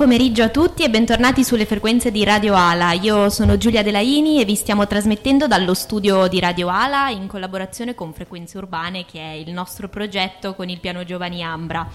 pomeriggio 0.00 0.42
a 0.42 0.48
tutti 0.48 0.82
e 0.82 0.88
bentornati 0.88 1.44
sulle 1.44 1.66
frequenze 1.66 2.10
di 2.10 2.24
Radio 2.24 2.54
Ala. 2.54 2.92
Io 2.92 3.28
sono 3.28 3.58
Giulia 3.58 3.82
Delaini 3.82 4.40
e 4.40 4.46
vi 4.46 4.54
stiamo 4.54 4.86
trasmettendo 4.86 5.46
dallo 5.46 5.74
studio 5.74 6.26
di 6.26 6.40
Radio 6.40 6.68
Ala 6.68 7.10
in 7.10 7.26
collaborazione 7.26 7.94
con 7.94 8.14
Frequenze 8.14 8.56
Urbane, 8.56 9.04
che 9.04 9.20
è 9.20 9.32
il 9.32 9.52
nostro 9.52 9.90
progetto 9.90 10.54
con 10.54 10.70
il 10.70 10.80
piano 10.80 11.04
Giovani 11.04 11.44
Ambra. 11.44 11.86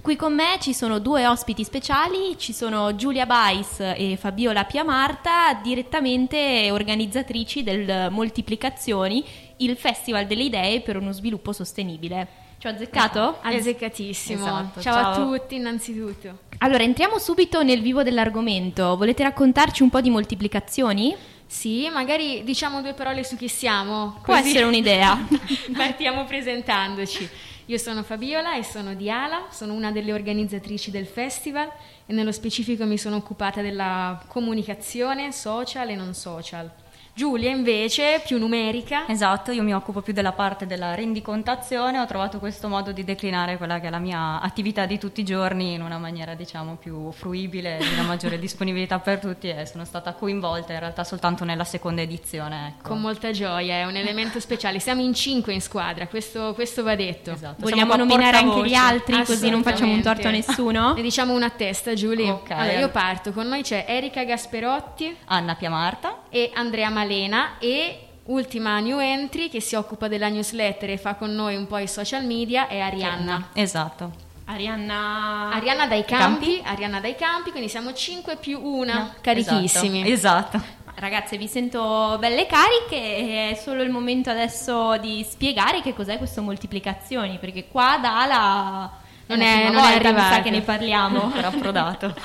Qui 0.00 0.16
con 0.16 0.34
me 0.34 0.56
ci 0.58 0.72
sono 0.72 1.00
due 1.00 1.26
ospiti 1.26 1.62
speciali, 1.62 2.38
ci 2.38 2.54
sono 2.54 2.96
Giulia 2.96 3.26
Bais 3.26 3.78
e 3.78 4.16
Fabiola 4.18 4.64
Piamarta, 4.64 5.60
direttamente 5.62 6.70
organizzatrici 6.70 7.62
del 7.62 8.10
Moltiplicazioni, 8.10 9.22
il 9.58 9.76
Festival 9.76 10.24
delle 10.24 10.44
Idee 10.44 10.80
per 10.80 10.96
uno 10.96 11.12
sviluppo 11.12 11.52
sostenibile. 11.52 12.39
Ci 12.60 12.66
ho 12.66 12.70
azzeccato? 12.72 13.38
Azzeccatissimo. 13.40 14.44
Esatto, 14.44 14.82
ciao, 14.82 14.92
ciao. 14.92 15.12
a 15.12 15.38
tutti 15.38 15.54
innanzitutto. 15.54 16.40
Allora, 16.58 16.82
entriamo 16.82 17.18
subito 17.18 17.62
nel 17.62 17.80
vivo 17.80 18.02
dell'argomento. 18.02 18.98
Volete 18.98 19.22
raccontarci 19.22 19.82
un 19.82 19.88
po' 19.88 20.02
di 20.02 20.10
moltiplicazioni? 20.10 21.16
Sì, 21.46 21.88
magari 21.88 22.44
diciamo 22.44 22.82
due 22.82 22.92
parole 22.92 23.24
su 23.24 23.36
chi 23.36 23.48
siamo. 23.48 24.20
Può 24.22 24.34
essere 24.34 24.64
un'idea. 24.64 25.26
Partiamo 25.74 26.26
presentandoci. 26.26 27.26
Io 27.64 27.78
sono 27.78 28.02
Fabiola 28.02 28.54
e 28.54 28.62
sono 28.62 28.92
di 28.92 29.10
Ala, 29.10 29.46
sono 29.48 29.72
una 29.72 29.90
delle 29.90 30.12
organizzatrici 30.12 30.90
del 30.90 31.06
festival 31.06 31.70
e 32.04 32.12
nello 32.12 32.30
specifico 32.30 32.84
mi 32.84 32.98
sono 32.98 33.16
occupata 33.16 33.62
della 33.62 34.22
comunicazione 34.26 35.32
social 35.32 35.88
e 35.88 35.94
non 35.94 36.12
social. 36.12 36.70
Giulia 37.14 37.50
invece, 37.50 38.22
più 38.24 38.38
numerica. 38.38 39.06
Esatto, 39.08 39.50
io 39.52 39.62
mi 39.62 39.74
occupo 39.74 40.00
più 40.00 40.12
della 40.12 40.32
parte 40.32 40.66
della 40.66 40.94
rendicontazione, 40.94 41.98
ho 41.98 42.06
trovato 42.06 42.38
questo 42.38 42.68
modo 42.68 42.92
di 42.92 43.04
declinare 43.04 43.56
quella 43.56 43.80
che 43.80 43.88
è 43.88 43.90
la 43.90 43.98
mia 43.98 44.40
attività 44.40 44.86
di 44.86 44.98
tutti 44.98 45.20
i 45.20 45.24
giorni 45.24 45.74
in 45.74 45.82
una 45.82 45.98
maniera 45.98 46.34
diciamo 46.34 46.76
più 46.76 47.10
fruibile, 47.12 47.78
di 47.80 47.92
una 47.92 48.02
maggiore 48.02 48.38
disponibilità 48.40 48.98
per 48.98 49.18
tutti 49.18 49.48
e 49.48 49.66
sono 49.66 49.84
stata 49.84 50.12
coinvolta 50.14 50.72
in 50.72 50.78
realtà 50.78 51.04
soltanto 51.04 51.44
nella 51.44 51.64
seconda 51.64 52.00
edizione. 52.00 52.74
Ecco. 52.78 52.88
Con 52.88 53.00
molta 53.00 53.30
gioia, 53.30 53.74
è 53.74 53.84
un 53.84 53.96
elemento 53.96 54.40
speciale. 54.40 54.78
Siamo 54.78 55.02
in 55.02 55.14
cinque 55.14 55.52
in 55.52 55.60
squadra, 55.60 56.06
questo, 56.06 56.54
questo 56.54 56.82
va 56.82 56.94
detto. 56.94 57.32
Esatto. 57.32 57.56
Vogliamo 57.58 57.96
nominare 57.96 58.38
anche 58.38 58.68
gli 58.68 58.74
altri 58.74 59.24
così 59.24 59.50
non 59.50 59.62
facciamo 59.62 59.92
un 59.92 60.02
torto 60.02 60.28
a 60.28 60.30
nessuno? 60.30 60.94
Ne 61.00 61.02
diciamo 61.02 61.32
una 61.32 61.46
a 61.46 61.50
testa, 61.50 61.94
Giulia. 61.94 62.32
Ok. 62.32 62.50
Allora, 62.50 62.78
io 62.78 62.88
parto. 62.90 63.32
Con 63.32 63.46
noi 63.46 63.62
c'è 63.62 63.84
Erika 63.88 64.24
Gasperotti 64.24 65.16
Anna 65.26 65.54
Piamarta, 65.54 66.20
e 66.30 66.50
Andrea 66.54 66.88
Malena 67.14 67.58
e 67.58 68.06
ultima 68.26 68.78
new 68.78 69.00
entry 69.00 69.50
che 69.50 69.60
si 69.60 69.74
occupa 69.74 70.06
della 70.06 70.28
newsletter 70.28 70.90
e 70.90 70.96
fa 70.96 71.14
con 71.14 71.34
noi 71.34 71.56
un 71.56 71.66
po' 71.66 71.78
i 71.78 71.88
social 71.88 72.24
media 72.24 72.68
è 72.68 72.78
Arianna. 72.78 73.48
esatto. 73.54 74.28
Arianna... 74.44 75.50
Arianna 75.52 75.86
dai 75.88 76.04
campi, 76.04 76.60
Arianna 76.64 77.00
dai 77.00 77.16
campi, 77.16 77.50
quindi 77.50 77.68
siamo 77.68 77.92
5 77.92 78.36
più 78.36 78.60
1, 78.64 79.14
carichissimi. 79.20 80.08
Esatto. 80.10 80.56
esatto. 80.56 80.78
Ragazze, 81.00 81.36
vi 81.36 81.48
sento 81.48 82.16
belle 82.20 82.46
cariche 82.46 82.96
e 83.16 83.50
è 83.50 83.54
solo 83.54 83.82
il 83.82 83.90
momento 83.90 84.30
adesso 84.30 84.96
di 84.98 85.24
spiegare 85.28 85.80
che 85.82 85.94
cos'è 85.94 86.18
questo 86.18 86.42
moltiplicazioni, 86.42 87.38
perché 87.40 87.66
qua 87.68 87.98
da 88.00 88.22
Ala 88.22 88.90
Non 89.26 89.38
la 89.38 89.44
è- 89.44 89.64
non 89.64 89.74
è 89.76 89.80
volta, 89.80 89.88
mi 89.88 89.94
arrivato. 90.18 90.42
che 90.42 90.50
ne 90.50 90.60
parliamo. 90.60 91.32
Era 91.34 91.48
approdato. 91.48 92.14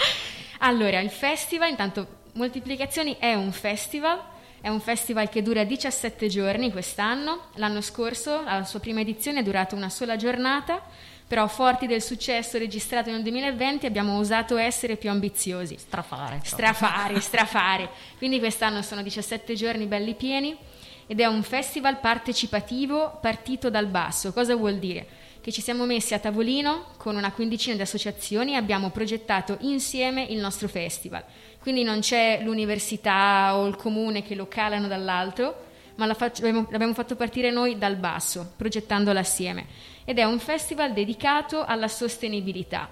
Allora, 0.60 1.00
il 1.00 1.10
festival, 1.12 1.70
intanto 1.70 2.08
Moltiplicazioni 2.36 3.16
è 3.20 3.34
un 3.34 3.52
festival, 3.54 4.20
è 4.66 4.70
un 4.70 4.80
festival 4.80 5.30
che 5.30 5.44
dura 5.44 5.64
17 5.64 6.28
giorni 6.28 6.72
quest'anno, 6.72 7.50
l'anno 7.58 7.82
scorso 7.82 8.42
la 8.42 8.64
sua 8.64 8.80
prima 8.80 9.02
edizione 9.02 9.42
è 9.42 9.44
durata 9.44 9.76
una 9.76 9.90
sola 9.90 10.16
giornata, 10.16 10.82
però 11.28 11.46
forti 11.46 11.86
del 11.86 12.02
successo 12.02 12.58
registrato 12.58 13.12
nel 13.12 13.22
2020 13.22 13.86
abbiamo 13.86 14.18
osato 14.18 14.58
essere 14.58 14.96
più 14.96 15.12
ambiziosi. 15.12 15.78
Strafare. 15.78 16.40
Strafare, 16.44 17.20
strafare. 17.22 17.90
Quindi 18.18 18.40
quest'anno 18.40 18.82
sono 18.82 19.04
17 19.04 19.54
giorni 19.54 19.86
belli 19.86 20.16
pieni 20.16 20.58
ed 21.06 21.20
è 21.20 21.28
un 21.28 21.44
festival 21.44 22.00
partecipativo 22.00 23.20
partito 23.22 23.70
dal 23.70 23.86
basso. 23.86 24.34
Cosa 24.34 24.56
vuol 24.56 24.80
dire? 24.80 25.06
Che 25.42 25.52
ci 25.52 25.62
siamo 25.62 25.86
messi 25.86 26.16
a 26.16 26.20
tavolino 26.20 26.88
con 26.98 27.16
una 27.16 27.32
quindicina 27.32 27.76
di 27.76 27.84
associazioni 27.84 28.54
e 28.54 28.56
abbiamo 28.56 28.90
progettato 28.90 29.58
insieme 29.60 30.24
il 30.24 30.40
nostro 30.40 30.68
festival. 30.68 31.24
Quindi 31.66 31.82
non 31.82 32.02
c'è 32.02 32.42
l'università 32.44 33.56
o 33.56 33.66
il 33.66 33.76
comune 33.76 34.22
che 34.22 34.36
lo 34.36 34.48
calano 34.48 34.88
dall'alto, 34.88 35.64
ma 35.96 36.06
l'abbiamo, 36.06 36.94
fatto 36.94 37.16
partire 37.16 37.50
noi 37.50 37.80
dal 37.80 37.96
basso, 37.96 38.54
progettandolo 38.56 39.18
assieme. 39.18 39.66
Ed 40.06 40.20
è 40.20 40.24
un 40.26 40.38
festival 40.38 40.94
dedicato 40.94 41.66
alla 41.66 41.88
sostenibilità, 41.88 42.88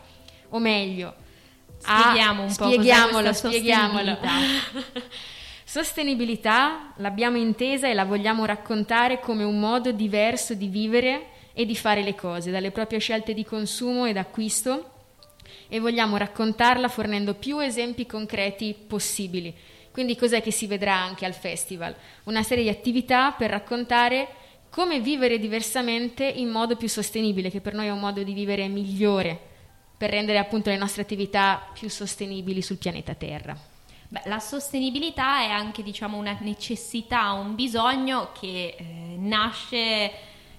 o 0.50 0.57
meglio, 0.57 1.13
a- 1.83 2.00
Spieghiamo 2.01 2.41
un 2.41 2.47
po' 2.47 2.66
spieghiamolo, 2.66 3.33
spieghiamolo. 3.33 4.17
sostenibilità. 4.22 5.01
Sostenibilità 5.63 6.94
l'abbiamo 6.95 7.38
intesa 7.38 7.88
e 7.88 7.94
la 7.94 8.06
vogliamo 8.06 8.44
raccontare 8.44 9.19
come 9.19 9.44
un 9.44 9.59
modo 9.59 9.91
diverso 9.91 10.56
di 10.56 10.67
vivere 10.67 11.28
e 11.53 11.67
di 11.67 11.75
fare 11.75 12.01
le 12.01 12.16
cose, 12.16 12.50
dalle 12.50 12.72
proprie 12.72 12.97
scelte 12.97 13.35
di 13.35 13.45
consumo 13.45 14.06
ed 14.06 14.17
acquisto 14.17 14.92
e 15.67 15.79
vogliamo 15.79 16.17
raccontarla 16.17 16.87
fornendo 16.87 17.33
più 17.33 17.59
esempi 17.59 18.05
concreti 18.05 18.75
possibili. 18.87 19.53
Quindi 19.91 20.15
cos'è 20.15 20.41
che 20.41 20.51
si 20.51 20.65
vedrà 20.65 20.95
anche 20.95 21.25
al 21.25 21.33
festival? 21.33 21.95
Una 22.23 22.41
serie 22.43 22.63
di 22.63 22.69
attività 22.69 23.31
per 23.31 23.51
raccontare 23.51 24.27
come 24.69 24.99
vivere 24.99 25.37
diversamente 25.37 26.25
in 26.25 26.49
modo 26.49 26.75
più 26.75 26.89
sostenibile, 26.89 27.51
che 27.51 27.61
per 27.61 27.75
noi 27.75 27.85
è 27.85 27.91
un 27.91 27.99
modo 27.99 28.23
di 28.23 28.33
vivere 28.33 28.67
migliore, 28.67 29.39
per 29.95 30.09
rendere 30.09 30.39
appunto 30.39 30.71
le 30.71 30.77
nostre 30.77 31.03
attività 31.03 31.69
più 31.73 31.89
sostenibili 31.89 32.63
sul 32.63 32.77
pianeta 32.77 33.13
Terra. 33.13 33.55
Beh, 34.07 34.21
la 34.25 34.39
sostenibilità 34.39 35.41
è 35.41 35.49
anche 35.49 35.83
diciamo, 35.83 36.17
una 36.17 36.37
necessità, 36.41 37.31
un 37.33 37.53
bisogno 37.53 38.31
che 38.39 38.75
eh, 38.77 38.83
nasce, 39.17 40.11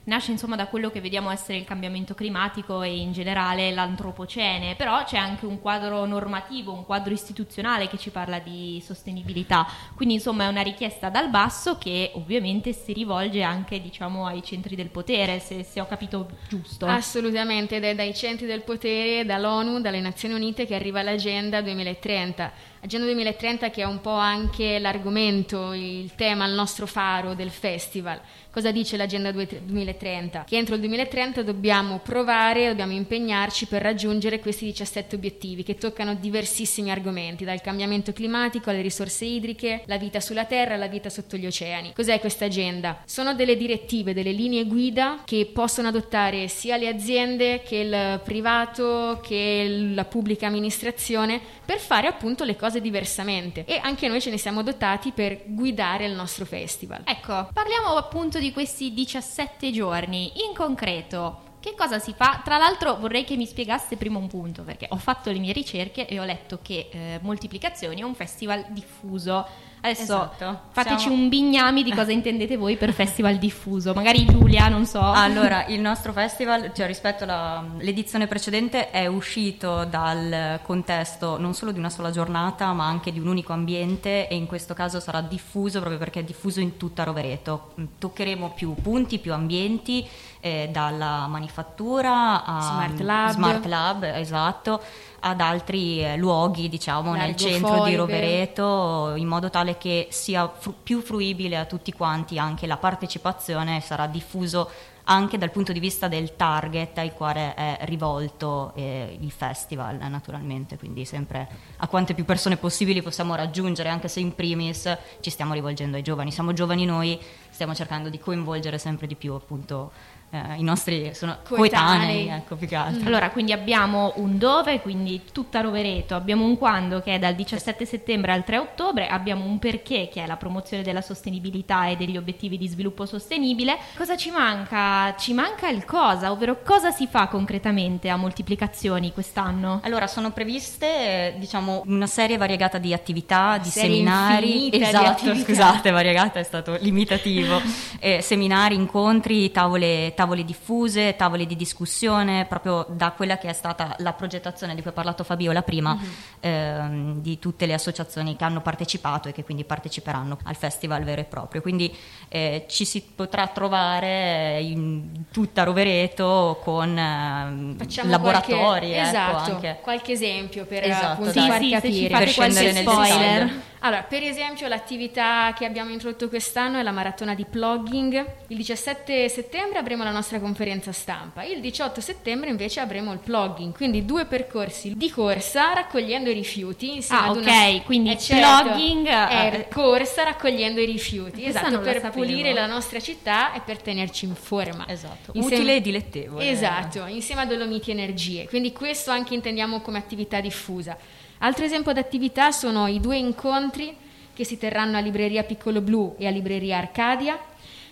nasce 0.05 0.33
insomma, 0.33 0.57
da 0.57 0.67
quello 0.67 0.91
che 0.91 1.01
vediamo 1.01 1.31
essere 1.31 1.59
il 1.59 1.65
cambiamento 1.65 2.15
climatico 2.15 2.83
e 2.83 2.97
in 2.97 3.13
generale 3.13 3.73
l'antropocene, 3.73 4.75
però 4.75 5.05
c'è 5.05 5.17
anche 5.17 5.47
un 5.47 5.61
quadro 5.61 6.05
normativo, 6.05 6.73
un 6.73 6.85
quadro 6.85 7.13
istituzionale 7.13 7.89
che 7.89 7.99
ci 7.99 8.11
parla 8.11 8.39
di 8.39 8.83
sostenibilità, 8.85 9.67
quindi 9.95 10.15
insomma 10.15 10.45
è 10.45 10.49
una 10.49 10.63
richiesta 10.63 11.09
dal 11.09 11.31
basso 11.31 11.79
che 11.79 12.13
ovviamente 12.15 12.73
si 12.73 12.93
rivolge 12.93 13.43
anche 13.43 13.81
diciamo, 13.81 14.27
ai 14.27 14.43
centri 14.43 14.77
del 14.77 14.89
potere, 14.89 15.39
se, 15.39 15.63
se 15.63 15.81
ho 15.81 15.87
capito 15.87 16.29
giusto. 16.49 16.87
Assolutamente, 16.87 17.77
ed 17.77 17.85
è 17.85 17.95
dai 17.95 18.15
centri 18.15 18.47
del 18.47 18.63
potere, 18.63 19.25
dall'ONU, 19.25 19.81
dalle 19.81 20.01
Nazioni 20.01 20.35
Unite 20.35 20.67
che 20.67 20.75
arriva 20.75 21.03
l'Agenda 21.03 21.61
2030. 21.63 22.73
Agenda 22.84 23.06
2030 23.06 23.71
che 23.71 23.81
è 23.81 23.87
un 23.87 24.03
po' 24.03 24.11
anche 24.11 24.78
l'argomento, 24.78 25.72
il 25.72 26.15
tema, 26.17 26.47
il 26.47 26.53
nostro 26.53 26.84
faro 26.84 27.33
del 27.33 27.49
festival. 27.49 28.21
Cosa 28.50 28.71
dice 28.71 28.99
l'Agenda 28.99 29.33
2030? 29.33 30.45
Che 30.45 30.56
entro 30.56 30.75
il 30.75 30.81
2030 30.83 31.43
dobbiamo 31.43 32.00
provare, 32.00 32.69
dobbiamo 32.69 32.93
impegnarci 32.93 33.67
per 33.67 33.81
raggiungere 33.81 34.39
questi 34.39 34.67
17 34.67 35.17
obiettivi 35.17 35.62
che 35.62 35.77
toccano 35.77 36.15
diversissimi 36.15 36.91
argomenti, 36.91 37.44
dal 37.44 37.62
cambiamento 37.62 38.12
climatico 38.12 38.69
alle 38.69 38.83
risorse 38.83 39.25
idriche, 39.25 39.83
la 39.87 39.97
vita 39.97 40.21
sulla 40.21 40.44
Terra, 40.44 40.77
la 40.77 40.87
vita 40.87 41.09
sotto 41.09 41.39
gli 41.39 41.47
oceani. 41.47 41.94
Cos'è 41.94 42.21
questa 42.21 42.44
agenda? 42.44 43.00
Sono 43.06 43.34
delle 43.34 43.56
direttive, 43.56 44.12
delle 44.12 44.31
linee 44.31 44.67
guida 44.67 45.23
che 45.25 45.50
possono 45.53 45.89
adottare 45.89 46.49
sia 46.49 46.77
le 46.77 46.89
aziende 46.89 47.62
che 47.62 47.77
il 47.77 48.21
privato 48.23 49.21
che 49.21 49.91
la 49.94 50.05
pubblica 50.05 50.47
amministrazione 50.47 51.41
per 51.65 51.78
fare 51.78 52.06
appunto 52.06 52.44
le 52.44 52.56
cose 52.56 52.74
diversamente 52.81 53.65
e 53.65 53.79
anche 53.82 54.09
noi 54.09 54.21
ce 54.21 54.31
ne 54.31 54.38
siamo 54.38 54.62
dotati 54.62 55.12
per 55.12 55.43
guidare 55.47 56.06
il 56.06 56.12
nostro 56.12 56.44
festival. 56.44 57.03
Ecco, 57.05 57.49
parliamo 57.53 57.97
appunto 57.97 58.38
di 58.38 58.53
questi 58.53 58.93
17 58.93 59.71
giorni. 59.73 60.32
In 60.47 60.55
concreto, 60.55 61.53
che 61.65 61.75
cosa 61.75 61.99
si 61.99 62.12
fa? 62.12 62.43
Tra 62.44 62.59
l'altro 62.59 62.97
vorrei 62.97 63.25
che 63.25 63.37
mi 63.37 63.47
spiegasse 63.47 63.97
prima 63.97 64.19
un 64.19 64.26
punto, 64.26 64.65
perché 64.65 64.87
ho 64.91 64.99
fatto 64.99 65.31
le 65.31 65.38
mie 65.38 65.53
ricerche 65.53 66.06
e 66.06 66.21
ho 66.21 66.25
letto 66.25 66.59
che 66.61 66.91
eh, 66.91 67.19
Moltiplicazioni 67.23 68.03
è 68.03 68.05
un 68.05 68.15
festival 68.15 68.67
diffuso. 68.69 69.73
Adesso 69.85 70.03
Esatto. 70.03 70.61
fateci 70.71 71.01
Siamo- 71.09 71.17
un 71.17 71.29
bignami 71.29 71.83
di 71.83 71.93
cosa 71.93 72.11
intendete 72.13 72.57
voi 72.57 72.79
per 72.79 72.95
festival 72.95 73.37
diffuso. 73.37 73.93
Magari 73.93 74.25
Giulia, 74.25 74.69
non 74.69 74.87
so. 74.87 74.99
Allora, 74.99 75.67
il 75.67 75.79
nostro 75.79 76.13
festival, 76.13 76.73
cioè 76.75 76.87
rispetto 76.87 77.25
all'edizione 77.25 78.27
precedente, 78.27 78.91
è 78.91 79.07
uscito 79.07 79.85
dal 79.85 80.61
contesto 80.63 81.37
non 81.39 81.53
solo 81.53 81.71
di 81.71 81.79
una 81.79 81.91
sola 81.91 82.11
giornata, 82.11 82.73
ma 82.73 82.87
anche 82.87 83.13
di 83.13 83.19
un 83.21 83.27
unico 83.27 83.53
ambiente 83.53 84.27
e 84.27 84.35
in 84.35 84.47
questo 84.47 84.73
caso 84.73 85.01
sarà 85.01 85.21
diffuso 85.21 85.81
proprio 85.81 85.99
perché 85.99 86.21
è 86.21 86.25
diffuso 86.25 86.61
in 86.61 86.79
tutta 86.79 87.05
Rovereto. 87.05 87.75
Toccheremo 87.99 88.53
più 88.55 88.75
punti, 88.81 89.19
più 89.19 89.35
ambienti, 89.35 90.07
eh, 90.41 90.71
dalla 90.73 91.27
manifattura 91.27 92.43
a 92.45 92.61
Smart 92.61 93.01
Lab. 93.01 93.31
Smart 93.33 93.65
Lab, 93.67 94.03
esatto, 94.03 94.81
ad 95.26 95.41
altri 95.41 96.05
eh, 96.05 96.17
luoghi, 96.19 96.69
diciamo, 96.69 97.12
nel 97.12 97.31
Largo 97.31 97.37
centro 97.38 97.71
di 97.71 97.79
foibe. 97.79 97.97
Rovereto, 97.97 99.15
in 99.17 99.26
modo 99.26 99.49
tale 99.49 99.79
che 99.79 100.09
sia 100.11 100.47
fru- 100.49 100.75
più 100.82 101.00
fruibile 101.00 101.56
a 101.56 101.65
tutti 101.65 101.93
quanti 101.93 102.38
anche 102.38 102.67
la 102.67 102.76
partecipazione, 102.76 103.81
sarà 103.81 104.06
diffuso 104.06 104.71
anche 105.05 105.37
dal 105.37 105.50
punto 105.50 105.73
di 105.73 105.81
vista 105.81 106.09
del 106.09 106.35
target 106.37 106.97
al 106.99 107.12
quale 107.12 107.55
è 107.55 107.79
rivolto 107.82 108.73
eh, 108.75 109.19
il 109.21 109.31
festival 109.31 109.97
naturalmente, 109.97 110.79
quindi 110.79 111.05
sempre 111.05 111.47
a 111.76 111.87
quante 111.88 112.15
più 112.15 112.25
persone 112.25 112.56
possibili 112.56 113.03
possiamo 113.03 113.35
raggiungere, 113.35 113.88
anche 113.88 114.09
se 114.09 114.21
in 114.21 114.35
primis 114.35 114.97
ci 115.21 115.31
stiamo 115.31 115.53
rivolgendo 115.53 115.97
ai 115.97 116.03
giovani, 116.03 116.32
siamo 116.32 116.53
giovani 116.53 116.87
noi, 116.87 117.19
stiamo 117.50 117.75
cercando 117.75 118.09
di 118.09 118.19
coinvolgere 118.19 118.79
sempre 118.79 119.06
di 119.06 119.15
più 119.15 119.35
appunto 119.35 119.93
eh, 120.35 120.59
i 120.59 120.65
nostri 120.65 121.15
sono 121.15 121.39
coetanei, 121.47 122.27
coetanei 122.27 122.29
ecco 122.29 122.57
più 122.57 122.67
che 122.67 122.75
altro. 122.75 123.03
Mm. 123.03 123.07
Allora, 123.07 123.31
quindi 123.31 123.53
abbiamo 123.53 124.13
un 124.17 124.37
dove, 124.37 124.81
quindi 124.81 125.23
tutta 125.33 125.61
Rovereto, 125.61 126.17
abbiamo 126.17 126.45
un 126.45 126.59
quando 126.59 127.01
che 127.01 127.15
è 127.15 127.19
dal 127.21 127.35
17 127.35 127.87
settembre 127.87 128.33
al 128.33 128.43
3 128.43 128.59
ottobre, 128.59 129.07
abbiamo 129.07 129.45
un 129.45 129.61
perché 129.61 130.09
che 130.13 130.25
è 130.25 130.27
la 130.27 130.37
promozione 130.37 130.83
della 130.83 131.03
sostenibilità 131.03 131.87
e 131.87 131.97
degli 131.97 132.17
obiettivi 132.17 132.59
di 132.59 132.67
sviluppo 132.67 133.07
sostenibile. 133.07 133.79
Cosa 133.97 134.17
ci 134.17 134.31
manca? 134.31 135.15
Ci 135.17 135.33
manca 135.35 135.69
il 135.69 135.85
cosa, 135.85 136.33
ovvero 136.33 136.63
cosa 136.65 136.91
si 136.91 137.07
fa 137.07 137.29
concretamente 137.29 138.09
a 138.09 138.17
moltiplicazioni 138.17 139.13
quest'anno? 139.13 139.81
Allora, 139.85 140.09
sono 140.09 140.33
previste, 140.33 141.37
diciamo, 141.39 141.83
una 141.87 142.09
serie 142.09 142.37
variegata 142.37 142.79
di 142.79 142.93
attività, 142.93 143.59
di 143.59 143.69
serie 143.69 143.91
seminari. 143.91 144.71
Esatto, 144.73 145.31
di 145.31 145.41
scusate, 145.41 145.91
variegata 145.91 146.41
è 146.41 146.43
stato 146.43 146.77
limitativo. 146.81 147.61
eh, 148.01 148.21
seminari, 148.21 148.75
incontri, 148.75 149.53
tavole, 149.53 150.13
tavole 150.15 150.24
tavole 150.25 150.44
diffuse, 150.44 151.17
tavole 151.17 151.44
di 151.44 151.55
discussione, 151.55 152.47
proprio 152.47 152.87
da 152.88 153.11
quella 153.12 153.37
che 153.37 153.49
è 153.49 153.53
stata 153.53 153.94
la 153.99 154.15
progettazione 154.15 154.75
di 154.75 154.81
cui 154.81 154.91
ha 154.91 154.94
parlato 154.94 155.23
Fabiola 155.23 155.61
prima, 155.61 155.93
uh-huh. 155.93 156.00
ehm, 156.41 157.21
di 157.21 157.38
tutte 157.38 157.67
le 157.67 157.75
associazioni 157.75 158.35
che 158.37 158.44
hanno 158.44 158.62
partecipato 158.62 159.29
e 159.29 159.32
che 159.32 159.44
quindi 159.44 159.65
parteciperanno 159.65 160.38
al 160.44 160.56
festival 160.56 161.05
vero 161.05 161.21
e 161.21 161.25
proprio. 161.25 161.61
Quindi 161.61 161.94
eh, 162.29 162.65
ci 162.69 162.87
si 162.87 163.03
potrà 163.15 163.49
trovare 163.49 164.61
in 164.62 165.26
tutta 165.31 165.62
Rovereto 165.62 166.59
con 166.62 166.97
eh, 166.97 168.05
laboratori. 168.05 168.55
Qualche, 168.55 168.97
ecco, 168.97 169.09
esatto, 169.09 169.53
anche. 169.53 169.79
qualche 169.82 170.12
esempio 170.12 170.65
per 170.65 170.85
esatto, 170.85 171.06
appunto, 171.06 171.32
sì, 171.32 171.47
far 171.47 171.61
sì, 171.61 171.71
capire. 171.71 172.19
per 172.19 172.29
scendere 172.29 172.73
nel 172.73 172.82
spoiler. 172.82 173.62
Allora, 173.85 174.03
per 174.03 174.23
esempio 174.23 174.67
l'attività 174.67 175.53
che 175.55 175.67
abbiamo 175.67 175.91
introdotto 175.91 176.31
quest'anno 176.31 176.79
è 176.79 176.83
la 176.83 176.91
maratona 176.91 177.35
di 177.35 177.45
plugging. 177.45 178.27
Il 178.47 178.57
17 178.57 179.29
settembre 179.29 179.79
avremo 179.79 180.03
la 180.05 180.11
nostra 180.11 180.41
conferenza 180.41 180.91
stampa, 180.91 181.45
il 181.45 181.61
18 181.61 182.01
settembre 182.01 182.49
invece 182.49 182.81
avremo 182.81 183.13
il 183.13 183.19
plugging, 183.19 183.75
quindi 183.75 184.07
due 184.07 184.25
percorsi 184.25 184.95
di 184.97 185.11
corsa 185.11 185.75
raccogliendo 185.75 186.31
i 186.31 186.33
rifiuti 186.33 186.95
insieme 186.95 187.27
ah, 187.27 187.29
ad 187.29 187.37
ok, 187.37 187.47
una... 187.47 187.83
quindi 187.85 188.11
eh, 188.13 188.19
certo, 188.19 188.63
plugging 188.63 189.07
è 189.07 189.51
eh, 189.53 189.69
corsa 189.69 190.23
raccogliendo 190.23 190.81
i 190.81 190.87
rifiuti, 190.87 191.45
esatto, 191.45 191.81
per 191.81 192.09
pulire 192.11 192.55
la 192.55 192.65
nostra 192.65 193.01
città 193.01 193.53
e 193.53 193.61
per 193.61 193.83
tenerci 193.83 194.25
in 194.25 194.35
forma. 194.35 194.89
Esatto, 194.89 195.33
insieme... 195.35 195.57
utile 195.57 195.77
e 195.77 195.81
dilettevole. 195.83 196.49
Esatto, 196.49 197.05
insieme 197.05 197.43
a 197.43 197.45
Dolomiti 197.45 197.91
Energie. 197.91 198.47
Quindi 198.49 198.73
questo 198.73 199.11
anche 199.11 199.35
intendiamo 199.35 199.83
come 199.83 199.99
attività 199.99 200.41
diffusa. 200.41 200.97
Altro 201.39 201.65
esempio 201.65 201.93
d'attività 201.93 202.51
sono 202.53 202.87
i 202.87 203.01
due 203.01 203.17
incontri 203.19 203.97
che 204.33 204.45
si 204.45 204.59
terranno 204.59 204.97
a 204.97 205.01
Libreria 205.01 205.45
Piccolo 205.45 205.81
Blu 205.81 206.15
e 206.19 206.27
a 206.27 206.31
Libreria 206.31 206.79
Arcadia. 206.79 207.39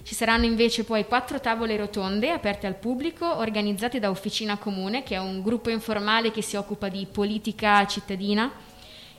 Ci 0.03 0.15
saranno 0.15 0.44
invece 0.44 0.85
poi 0.85 1.06
quattro 1.06 1.39
tavole 1.41 1.77
rotonde 1.77 2.31
aperte 2.31 2.67
al 2.67 2.77
pubblico, 2.77 3.37
organizzate 3.37 4.00
da 4.00 4.11
Officina 4.11 4.56
Comune, 4.56 5.03
che 5.05 5.15
è 5.15 5.19
un 5.19 5.43
gruppo 5.43 5.71
informale 5.71 6.33
che 6.33 6.43
si 6.43 6.56
occupa 6.56 6.89
di 6.89 7.06
politica 7.11 7.87
cittadina, 7.87 8.50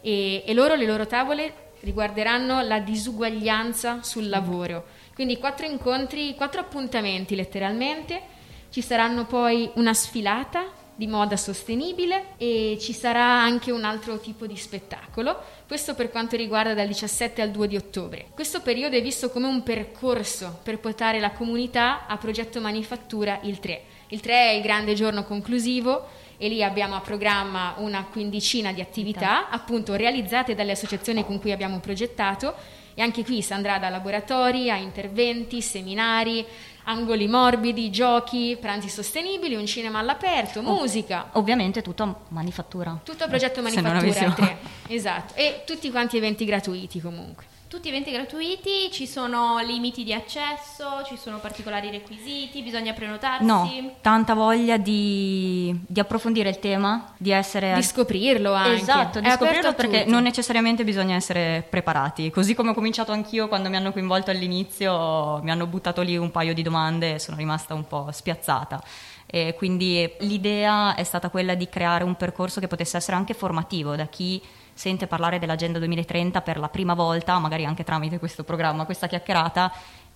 e, 0.02 0.44
e 0.46 0.54
loro, 0.54 0.76
le 0.76 0.86
loro 0.86 1.08
tavole 1.08 1.72
riguarderanno 1.80 2.62
la 2.62 2.80
disuguaglianza 2.80 4.04
sul 4.04 4.28
lavoro. 4.28 4.86
Quindi 5.14 5.38
quattro 5.38 5.66
incontri, 5.66 6.36
quattro 6.36 6.60
appuntamenti 6.60 7.36
letteralmente. 7.36 8.22
Ci 8.70 8.82
saranno 8.82 9.26
poi 9.26 9.70
una 9.76 9.94
sfilata 9.94 10.82
di 10.96 11.08
moda 11.08 11.38
sostenibile 11.38 12.36
e 12.38 12.78
ci 12.80 12.94
sarà 12.94 13.42
anche 13.42 13.72
un 13.72 13.84
altro 13.84 14.20
tipo 14.20 14.46
di 14.46 14.56
spettacolo, 14.56 15.42
questo 15.68 15.96
per 15.96 16.12
quanto 16.12 16.36
riguarda 16.36 16.74
dal 16.74 16.88
17 16.88 17.42
al 17.42 17.52
2 17.52 17.68
di 17.68 17.76
ottobre. 17.76 18.28
Questo 18.34 18.62
periodo 18.62 18.96
è 18.96 19.02
visto 19.02 19.30
come 19.30 19.48
un 19.48 19.64
percorso 19.64 20.60
per 20.62 20.80
portare 20.80 21.20
la 21.20 21.32
comunità 21.32 22.06
a 22.06 22.18
progetto 22.18 22.62
manifattura 22.62 23.40
il 23.44 23.60
3. 23.60 23.82
Il 24.10 24.20
3 24.20 24.34
è 24.34 24.52
il 24.52 24.62
grande 24.62 24.94
giorno 24.94 25.24
conclusivo 25.24 26.08
e 26.38 26.48
lì 26.48 26.64
abbiamo 26.64 26.96
a 26.96 27.02
programma 27.02 27.76
una 27.78 28.06
quindicina 28.12 28.72
di 28.72 28.82
attività 28.82 29.50
appunto 29.50 29.96
realizzate 29.96 30.56
dalle 30.56 30.74
associazioni 30.74 31.26
con 31.26 31.40
cui 31.40 31.52
abbiamo 31.52 31.80
progettato 31.80 32.54
e 32.96 33.02
anche 33.02 33.24
qui 33.24 33.42
si 33.42 33.54
andrà 33.54 33.80
da 33.80 33.90
laboratori 33.90 34.70
a 34.70 34.76
interventi, 34.76 35.62
seminari, 35.62 36.46
angoli 36.84 37.28
morbidi, 37.28 37.90
giochi, 37.90 38.58
pranzi 38.60 38.90
sostenibili, 38.90 39.56
un 39.56 39.66
cinema 39.66 40.00
all'aperto, 40.00 40.62
musica. 40.62 41.30
Ovviamente 41.34 41.82
tutto 41.82 42.22
manifattura. 42.30 43.00
Tutto 43.04 43.28
progetto 43.28 43.62
manifattura. 43.62 44.58
Esatto, 44.88 45.34
e 45.36 45.64
tutti 45.66 45.90
quanti 45.92 46.18
eventi 46.18 46.46
gratuiti 46.46 47.00
comunque. 47.00 47.52
Tutti 47.74 47.90
eventi 47.90 48.12
gratuiti, 48.12 48.92
ci 48.92 49.08
sono 49.08 49.58
limiti 49.58 50.04
di 50.04 50.14
accesso, 50.14 51.04
ci 51.08 51.18
sono 51.18 51.40
particolari 51.40 51.90
requisiti, 51.90 52.62
bisogna 52.62 52.94
prenotarsi? 52.94 53.46
No, 53.46 53.96
tanta 54.00 54.36
voglia 54.36 54.78
di, 54.78 55.76
di 55.88 56.00
approfondire 56.00 56.50
il 56.50 56.60
tema, 56.60 57.12
di 57.18 57.32
essere... 57.32 57.74
Di 57.74 57.82
scoprirlo 57.82 58.54
anche. 58.54 58.80
Esatto, 58.80 59.20
di 59.20 59.28
È 59.28 59.32
scoprirlo 59.32 59.74
perché 59.74 60.02
tutti. 60.02 60.12
non 60.12 60.22
necessariamente 60.22 60.84
bisogna 60.84 61.16
essere 61.16 61.66
preparati. 61.68 62.30
Così 62.30 62.54
come 62.54 62.70
ho 62.70 62.74
cominciato 62.76 63.12
anch'io 63.12 63.48
quando 63.48 63.70
mi 63.70 63.76
hanno 63.76 63.92
coinvolto 63.92 64.30
all'inizio, 64.30 65.42
mi 65.42 65.50
hanno 65.50 65.66
buttato 65.66 66.04
lì 66.04 66.16
un 66.16 66.30
paio 66.30 66.54
di 66.54 66.62
domande 66.62 67.16
e 67.16 67.20
sono 67.20 67.38
rimasta 67.38 67.74
un 67.74 67.88
po' 67.88 68.08
spiazzata. 68.12 68.84
E 69.26 69.56
quindi 69.58 70.14
l'idea 70.20 70.94
è 70.94 71.04
stata 71.04 71.32
quella 71.32 71.56
di 71.56 71.68
creare 71.68 72.04
un 72.04 72.14
percorso 72.14 72.60
che 72.60 72.68
potesse 72.68 72.98
essere 72.98 73.18
anche 73.18 73.34
formativo 73.34 73.96
da 73.96 74.06
chi 74.06 74.40
sente 74.74 75.08
parlare 75.08 75.40
dell'Agenda 75.40 75.80
2030 75.80 76.42
per 76.42 76.58
la 76.58 76.70
prima 76.70 76.94
volta, 76.94 77.38
magari 77.40 77.66
anche 77.66 77.84
tramite 77.84 78.20
questo 78.20 78.44
programma, 78.44 78.86
questa 78.86 79.08
chiacchierata, 79.08 79.72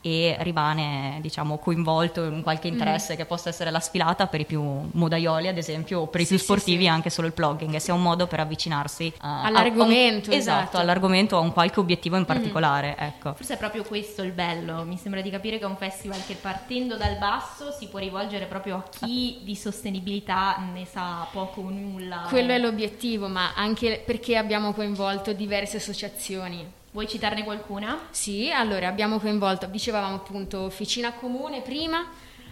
e 0.07 0.37
rimane 0.39 1.17
diciamo, 1.21 1.57
coinvolto 1.57 2.23
in 2.23 2.41
qualche 2.41 2.69
mm. 2.69 2.71
interesse 2.71 3.13
mm. 3.13 3.17
che 3.17 3.25
possa 3.25 3.49
essere 3.49 3.71
la 3.71 3.79
sfilata 3.79 4.27
per 4.27 4.41
i 4.41 4.45
più 4.45 4.61
modaioli 4.91 5.47
ad 5.47 5.57
esempio 5.57 6.01
o 6.01 6.07
per 6.07 6.21
i 6.21 6.25
sì, 6.25 6.35
più 6.35 6.43
sportivi 6.43 6.83
sì, 6.83 6.87
anche 6.87 7.09
solo 7.09 7.27
il 7.27 7.33
plugging 7.33 7.73
e 7.73 7.79
sia 7.79 7.93
un 7.93 8.01
modo 8.01 8.27
per 8.27 8.39
avvicinarsi 8.39 9.13
a, 9.19 9.43
all'argomento 9.43 10.29
a 10.29 10.33
un, 10.33 10.39
esatto, 10.39 10.61
esatto, 10.61 10.77
all'argomento 10.77 11.37
a 11.37 11.39
un 11.39 11.51
qualche 11.51 11.79
obiettivo 11.79 12.15
in 12.15 12.21
mm. 12.21 12.25
particolare 12.25 12.95
mm. 12.99 13.03
ecco. 13.03 13.33
forse 13.33 13.55
è 13.55 13.57
proprio 13.57 13.83
questo 13.83 14.21
il 14.21 14.31
bello 14.31 14.83
mi 14.83 14.97
sembra 14.97 15.21
di 15.21 15.29
capire 15.29 15.57
che 15.57 15.63
è 15.63 15.67
un 15.67 15.77
festival 15.77 16.23
che 16.25 16.35
partendo 16.35 16.95
dal 16.95 17.17
basso 17.17 17.71
si 17.71 17.87
può 17.87 17.99
rivolgere 17.99 18.45
proprio 18.45 18.77
a 18.77 18.83
chi 18.89 19.39
di 19.43 19.55
sostenibilità 19.55 20.57
ne 20.73 20.85
sa 20.85 21.27
poco 21.31 21.61
o 21.61 21.69
nulla 21.69 22.25
quello 22.29 22.53
è 22.53 22.57
l'obiettivo 22.57 23.27
ma 23.27 23.53
anche 23.55 24.01
perché 24.05 24.37
abbiamo 24.37 24.73
coinvolto 24.73 25.33
diverse 25.33 25.77
associazioni 25.77 26.76
Vuoi 26.97 27.07
citarne 27.07 27.43
qualcuna? 27.43 28.07
Sì, 28.09 28.49
allora 28.51 28.87
abbiamo 28.87 29.19
coinvolto, 29.19 29.67
dicevamo 29.67 30.15
appunto 30.15 30.61
Officina 30.61 31.13
Comune 31.13 31.61
prima, 31.61 32.03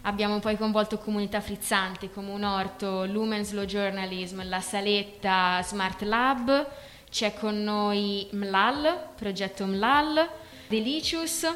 abbiamo 0.03 0.37
poi 0.37 0.55
coinvolto 0.55 0.99
Comunità 0.99 1.41
Frizzante, 1.41 2.11
Comune 2.11 2.45
Orto, 2.45 3.05
Lumen 3.05 3.43
Slow 3.43 3.65
Journalism, 3.65 4.47
La 4.47 4.61
Saletta 4.61 5.63
Smart 5.63 6.03
Lab, 6.03 6.67
c'è 7.09 7.33
con 7.33 7.63
noi 7.63 8.27
MLAL, 8.33 9.13
progetto 9.15 9.65
MLAL, 9.65 10.29
Delicious, 10.67 11.51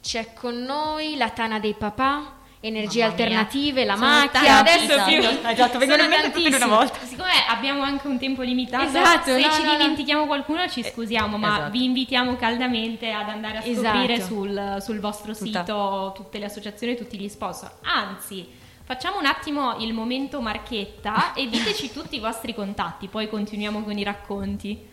c'è 0.00 0.32
con 0.32 0.54
noi 0.62 1.16
la 1.16 1.30
Tana 1.30 1.58
dei 1.58 1.74
Papà, 1.74 2.39
energie 2.60 3.02
alternative, 3.02 3.84
la 3.84 3.94
sono 3.94 4.06
macchia, 4.06 4.58
adesso 4.58 4.92
esatto. 4.92 5.10
più 5.10 5.48
esatto, 5.48 5.78
vengono 5.78 6.02
in 6.02 6.08
mente 6.08 6.30
tutte 6.30 6.56
una 6.56 6.66
volta. 6.66 6.98
Siccome 7.04 7.30
abbiamo 7.48 7.82
anche 7.82 8.06
un 8.06 8.18
tempo 8.18 8.42
limitato, 8.42 8.84
esatto, 8.84 9.34
se 9.34 9.40
no, 9.40 9.52
ci 9.52 9.62
no, 9.62 9.70
dimentichiamo 9.70 10.26
qualcuno 10.26 10.68
ci 10.68 10.82
scusiamo, 10.82 11.38
ma 11.38 11.54
esatto. 11.54 11.70
vi 11.70 11.84
invitiamo 11.84 12.36
caldamente 12.36 13.10
ad 13.10 13.28
andare 13.28 13.58
a 13.58 13.62
scoprire 13.62 14.14
esatto. 14.14 14.34
sul, 14.34 14.76
sul, 14.80 15.00
vostro 15.00 15.32
sito 15.32 15.58
Tutta. 15.60 16.12
tutte 16.14 16.38
le 16.38 16.44
associazioni 16.44 16.92
e 16.92 16.96
tutti 16.96 17.18
gli 17.18 17.28
sponsor. 17.28 17.72
Anzi, 17.82 18.58
Facciamo 18.90 19.20
un 19.20 19.26
attimo 19.26 19.76
il 19.78 19.92
momento 19.92 20.40
marchetta 20.40 21.32
e 21.34 21.48
diteci 21.48 21.92
tutti 21.92 22.16
i 22.16 22.18
vostri 22.18 22.52
contatti, 22.52 23.06
poi 23.06 23.28
continuiamo 23.28 23.84
con 23.84 23.96
i 23.96 24.02
racconti. 24.02 24.88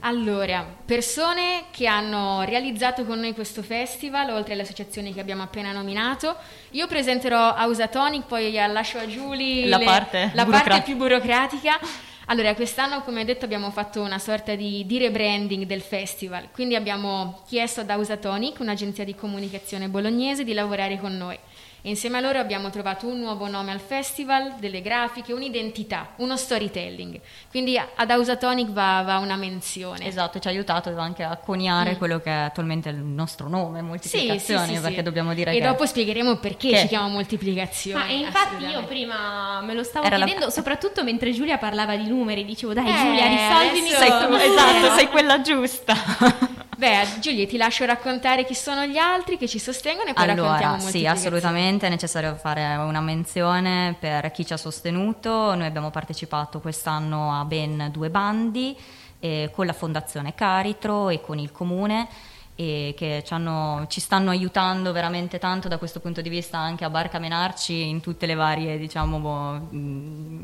Allora, 0.00 0.64
persone 0.84 1.64
che 1.70 1.86
hanno 1.86 2.42
realizzato 2.42 3.04
con 3.04 3.18
noi 3.18 3.34
questo 3.34 3.62
festival, 3.62 4.30
oltre 4.30 4.52
alle 4.52 4.62
associazioni 4.62 5.12
che 5.12 5.20
abbiamo 5.20 5.42
appena 5.42 5.72
nominato, 5.72 6.36
io 6.70 6.86
presenterò 6.86 7.54
Ausatonic, 7.54 8.26
poi 8.26 8.52
lascio 8.52 8.98
a 8.98 9.06
Giulia 9.06 9.66
la, 9.66 9.78
parte, 9.78 10.30
la 10.34 10.46
parte 10.46 10.82
più 10.82 10.96
burocratica. 10.96 11.78
Allora, 12.30 12.54
quest'anno, 12.54 13.00
come 13.02 13.24
detto, 13.24 13.46
abbiamo 13.46 13.70
fatto 13.70 14.02
una 14.02 14.18
sorta 14.18 14.54
di, 14.54 14.84
di, 14.84 14.98
rebranding 14.98 15.64
del 15.64 15.80
festival, 15.80 16.50
quindi 16.52 16.74
abbiamo 16.74 17.42
chiesto 17.46 17.80
ad 17.80 17.88
Ausatonic, 17.88 18.60
un'agenzia 18.60 19.02
di 19.02 19.14
comunicazione 19.14 19.88
bolognese, 19.88 20.44
di 20.44 20.52
lavorare 20.52 20.98
con 20.98 21.16
noi. 21.16 21.38
Insieme 21.88 22.18
a 22.18 22.20
loro 22.20 22.38
abbiamo 22.38 22.70
trovato 22.70 23.06
un 23.06 23.18
nuovo 23.18 23.48
nome 23.48 23.72
al 23.72 23.80
festival, 23.80 24.54
delle 24.58 24.80
grafiche, 24.80 25.32
un'identità, 25.32 26.10
uno 26.16 26.36
storytelling. 26.36 27.20
Quindi 27.50 27.78
ad 27.78 28.10
Ausatonic 28.10 28.70
va, 28.70 29.02
va 29.04 29.18
una 29.18 29.36
menzione. 29.36 30.06
Esatto, 30.06 30.38
ci 30.38 30.48
ha 30.48 30.50
aiutato 30.50 30.96
anche 30.98 31.22
a 31.22 31.36
coniare 31.36 31.94
mm. 31.94 31.96
quello 31.96 32.20
che 32.20 32.30
è 32.30 32.34
attualmente 32.34 32.88
il 32.90 32.96
nostro 32.96 33.48
nome, 33.48 33.82
moltiplicazione, 33.82 34.66
sì, 34.66 34.70
sì, 34.70 34.76
sì, 34.76 34.82
perché 34.82 35.02
dobbiamo 35.02 35.34
dire 35.34 35.50
e 35.50 35.58
che... 35.58 35.64
E 35.64 35.66
dopo 35.66 35.86
spiegheremo 35.86 36.36
perché 36.36 36.70
che... 36.70 36.78
ci 36.78 36.86
chiama 36.88 37.08
moltiplicazione. 37.08 38.04
Ma 38.04 38.10
infatti 38.10 38.64
io 38.64 38.84
prima 38.84 39.60
me 39.62 39.74
lo 39.74 39.82
stavo 39.82 40.06
Era 40.06 40.16
chiedendo, 40.16 40.46
la... 40.46 40.50
soprattutto 40.50 41.02
mentre 41.04 41.32
Giulia 41.32 41.58
parlava 41.58 41.96
di 41.96 42.06
numeri, 42.06 42.44
dicevo 42.44 42.72
dai 42.72 42.88
eh, 42.88 42.94
Giulia 42.94 43.26
risolvimi 43.26 43.88
sei 43.88 44.08
esatto, 44.08 44.94
sei 44.96 45.08
quella 45.08 45.40
giusta. 45.40 46.46
Beh, 46.78 47.18
Giulia, 47.18 47.44
ti 47.44 47.56
lascio 47.56 47.84
raccontare 47.86 48.44
chi 48.44 48.54
sono 48.54 48.86
gli 48.86 48.98
altri 48.98 49.36
che 49.36 49.48
ci 49.48 49.58
sostengono 49.58 50.10
e 50.10 50.12
poi 50.12 50.30
allora, 50.30 50.50
raccontiamo 50.50 50.78
Sì, 50.78 51.06
assolutamente 51.06 51.88
è 51.88 51.90
necessario 51.90 52.36
fare 52.36 52.76
una 52.76 53.00
menzione 53.00 53.96
per 53.98 54.30
chi 54.30 54.46
ci 54.46 54.52
ha 54.52 54.56
sostenuto. 54.56 55.56
Noi 55.56 55.66
abbiamo 55.66 55.90
partecipato 55.90 56.60
quest'anno 56.60 57.36
a 57.36 57.44
ben 57.44 57.88
due 57.90 58.10
bandi 58.10 58.76
eh, 59.18 59.50
con 59.52 59.66
la 59.66 59.72
Fondazione 59.72 60.36
Caritro 60.36 61.08
e 61.08 61.20
con 61.20 61.40
il 61.40 61.50
Comune 61.50 62.06
e 62.54 62.94
che 62.96 63.24
ci, 63.26 63.32
hanno, 63.32 63.86
ci, 63.88 64.00
stanno 64.00 64.30
aiutando 64.30 64.92
veramente 64.92 65.40
tanto 65.40 65.66
da 65.66 65.78
questo 65.78 65.98
punto 65.98 66.20
di 66.20 66.28
vista 66.28 66.58
anche 66.58 66.84
a 66.84 66.90
barcamenarci 66.90 67.88
in 67.88 68.00
tutte 68.00 68.26
le 68.26 68.34
varie 68.34 68.78
diciamo, 68.78 69.18
mh, 69.18 70.42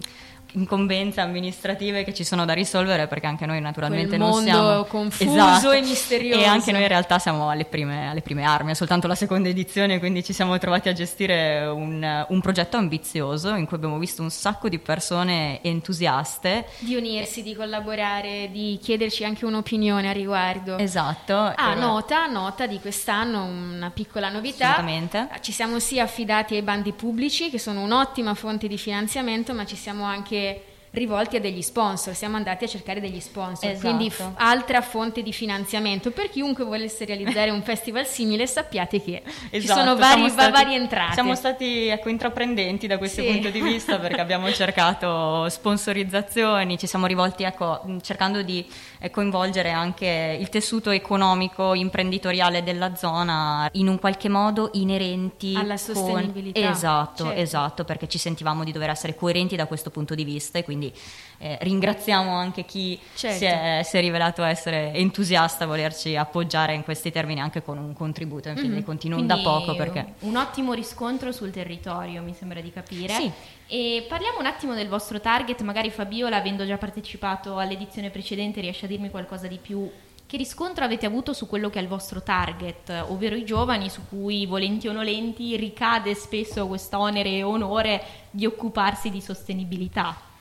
incombenze 0.54 1.20
amministrative 1.20 2.04
che 2.04 2.14
ci 2.14 2.24
sono 2.24 2.44
da 2.44 2.52
risolvere 2.52 3.06
perché 3.06 3.26
anche 3.26 3.46
noi 3.46 3.60
naturalmente 3.60 4.16
Quel 4.16 4.18
non 4.18 4.42
siamo 4.42 4.84
confuso 4.84 5.32
esatto. 5.32 5.72
e 5.72 5.80
misterioso. 5.80 6.40
e 6.40 6.44
anche 6.44 6.72
noi 6.72 6.82
in 6.82 6.88
realtà 6.88 7.18
siamo 7.18 7.50
alle 7.50 7.64
prime, 7.64 8.08
alle 8.08 8.20
prime, 8.20 8.44
armi 8.44 8.70
è 8.70 8.74
soltanto 8.74 9.06
la 9.06 9.14
seconda 9.14 9.48
edizione 9.48 9.98
quindi 9.98 10.22
ci 10.22 10.32
siamo 10.32 10.56
trovati 10.58 10.88
a 10.88 10.92
gestire 10.92 11.66
un, 11.66 12.26
un, 12.28 12.40
progetto 12.40 12.76
ambizioso 12.76 13.54
in 13.54 13.66
cui 13.66 13.76
abbiamo 13.76 13.98
visto 13.98 14.22
un 14.22 14.30
sacco 14.30 14.68
di 14.68 14.78
persone 14.78 15.62
entusiaste. 15.62 16.66
Di 16.78 16.94
unirsi, 16.94 17.42
di 17.42 17.54
collaborare 17.54 18.50
di 18.50 18.78
chiederci 18.82 19.24
anche 19.24 19.44
un'opinione 19.46 20.08
a 20.08 20.12
riguardo. 20.12 20.78
Esatto. 20.78 21.34
Ah, 21.34 21.74
nota, 21.74 22.26
nota 22.26 22.66
di 22.66 22.78
quest'anno 22.80 23.44
una 23.44 23.90
piccola 23.90 24.28
novità. 24.28 24.72
Assolutamente. 24.72 25.28
Ci 25.40 25.52
siamo 25.52 25.78
sia 25.78 26.04
affidati 26.04 26.54
ai 26.54 26.62
bandi 26.62 26.92
pubblici 26.92 27.50
che 27.50 27.58
sono 27.58 27.80
un'ottima 27.82 28.34
fonte 28.34 28.68
di 28.68 28.76
finanziamento 28.76 29.54
ma 29.54 29.64
ci 29.64 29.76
siamo 29.76 30.04
anche 30.04 30.43
é 30.44 30.73
rivolti 30.94 31.36
a 31.36 31.40
degli 31.40 31.62
sponsor, 31.62 32.14
siamo 32.14 32.36
andati 32.36 32.64
a 32.64 32.68
cercare 32.68 33.00
degli 33.00 33.20
sponsor, 33.20 33.70
esatto. 33.70 33.86
quindi 33.86 34.10
f- 34.10 34.30
altra 34.36 34.80
fonte 34.80 35.22
di 35.22 35.32
finanziamento 35.32 36.10
per 36.10 36.30
chiunque 36.30 36.64
volesse 36.64 37.04
realizzare 37.04 37.50
un 37.50 37.62
festival 37.62 38.06
simile 38.06 38.46
sappiate 38.46 39.02
che 39.02 39.22
esatto, 39.50 39.60
ci 39.60 39.66
sono 39.66 39.96
vari, 39.96 40.28
stati, 40.30 40.52
varie 40.52 40.76
entrate. 40.76 41.14
Siamo 41.14 41.34
stati 41.34 41.88
ecco, 41.88 42.08
intraprendenti 42.08 42.86
da 42.86 42.98
questo 42.98 43.22
sì. 43.22 43.28
punto 43.28 43.50
di 43.50 43.60
vista 43.60 43.98
perché 43.98 44.20
abbiamo 44.20 44.50
cercato 44.52 45.48
sponsorizzazioni, 45.48 46.78
ci 46.78 46.86
siamo 46.86 47.06
rivolti 47.06 47.42
ecco, 47.42 47.82
cercando 48.00 48.42
di 48.42 48.64
eh, 49.00 49.10
coinvolgere 49.10 49.70
anche 49.70 50.36
il 50.38 50.48
tessuto 50.48 50.90
economico, 50.90 51.74
imprenditoriale 51.74 52.62
della 52.62 52.94
zona 52.94 53.68
in 53.72 53.88
un 53.88 53.98
qualche 53.98 54.28
modo 54.28 54.70
inerenti 54.74 55.54
alla 55.56 55.76
sostenibilità. 55.76 56.60
Con... 56.60 56.70
Esatto, 56.70 57.24
certo. 57.24 57.40
esatto, 57.40 57.84
perché 57.84 58.08
ci 58.08 58.18
sentivamo 58.18 58.64
di 58.64 58.72
dover 58.72 58.90
essere 58.90 59.14
coerenti 59.14 59.56
da 59.56 59.66
questo 59.66 59.90
punto 59.90 60.14
di 60.14 60.24
vista 60.24 60.58
e 60.58 60.64
quindi 60.64 60.83
quindi 60.84 60.92
eh, 61.38 61.58
ringraziamo 61.60 62.32
anche 62.32 62.64
chi 62.64 62.98
certo. 63.14 63.38
si, 63.38 63.44
è, 63.44 63.80
si, 63.84 63.96
è, 63.96 64.00
rivelato 64.00 64.42
essere 64.42 64.92
entusiasta 64.94 65.64
a 65.64 65.66
volerci 65.66 66.16
appoggiare 66.16 66.74
in 66.74 66.84
questi 66.84 67.10
termini 67.10 67.40
anche 67.40 67.62
con 67.62 67.78
un 67.78 67.92
contributo, 67.92 68.48
infine 68.48 68.74
mm-hmm. 68.74 68.82
continuo 68.82 69.20
da 69.22 69.38
poco 69.38 69.74
perché... 69.74 70.14
Un 70.20 70.36
ottimo 70.36 70.72
riscontro 70.72 71.32
sul 71.32 71.50
territorio 71.50 72.22
mi 72.22 72.34
sembra 72.34 72.60
di 72.60 72.70
capire. 72.70 73.14
Sì. 73.14 73.30
E 73.66 74.06
parliamo 74.08 74.38
un 74.38 74.46
attimo 74.46 74.74
del 74.74 74.88
vostro 74.88 75.20
target, 75.20 75.60
magari 75.62 75.90
Fabiola 75.90 76.36
avendo 76.36 76.64
già 76.66 76.76
partecipato 76.76 77.58
all'edizione 77.58 78.10
precedente 78.10 78.60
riesce 78.60 78.84
a 78.84 78.88
dirmi 78.88 79.10
qualcosa 79.10 79.46
di 79.46 79.58
più 79.60 79.90
che 80.26 80.38
riscontro 80.38 80.84
avete 80.84 81.04
avuto 81.04 81.34
su 81.34 81.46
quello 81.46 81.68
che 81.68 81.78
è 81.78 81.82
il 81.82 81.88
vostro 81.88 82.22
target, 82.22 83.04
ovvero 83.08 83.36
i 83.36 83.44
giovani 83.44 83.90
su 83.90 84.00
cui 84.08 84.46
volenti 84.46 84.88
o 84.88 84.92
nolenti 84.92 85.54
ricade 85.56 86.14
spesso 86.14 86.66
questo 86.66 86.98
onere 86.98 87.28
e 87.28 87.42
onore 87.42 88.02
di 88.30 88.46
occuparsi 88.46 89.10
di 89.10 89.20
sostenibilità? 89.20 90.32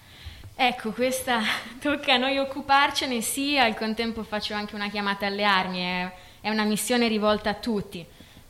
Ecco, 0.56 0.92
questa 0.92 1.42
tocca 1.82 2.14
a 2.14 2.18
noi 2.18 2.38
occuparcene, 2.38 3.22
sì, 3.22 3.58
al 3.58 3.76
contempo 3.76 4.24
faccio 4.24 4.54
anche 4.54 4.76
una 4.76 4.90
chiamata 4.90 5.26
alle 5.26 5.44
armi, 5.44 5.80
è, 5.80 6.14
è 6.42 6.50
una 6.50 6.64
missione 6.64 7.08
rivolta 7.08 7.50
a 7.50 7.56
tutti. 7.56 8.06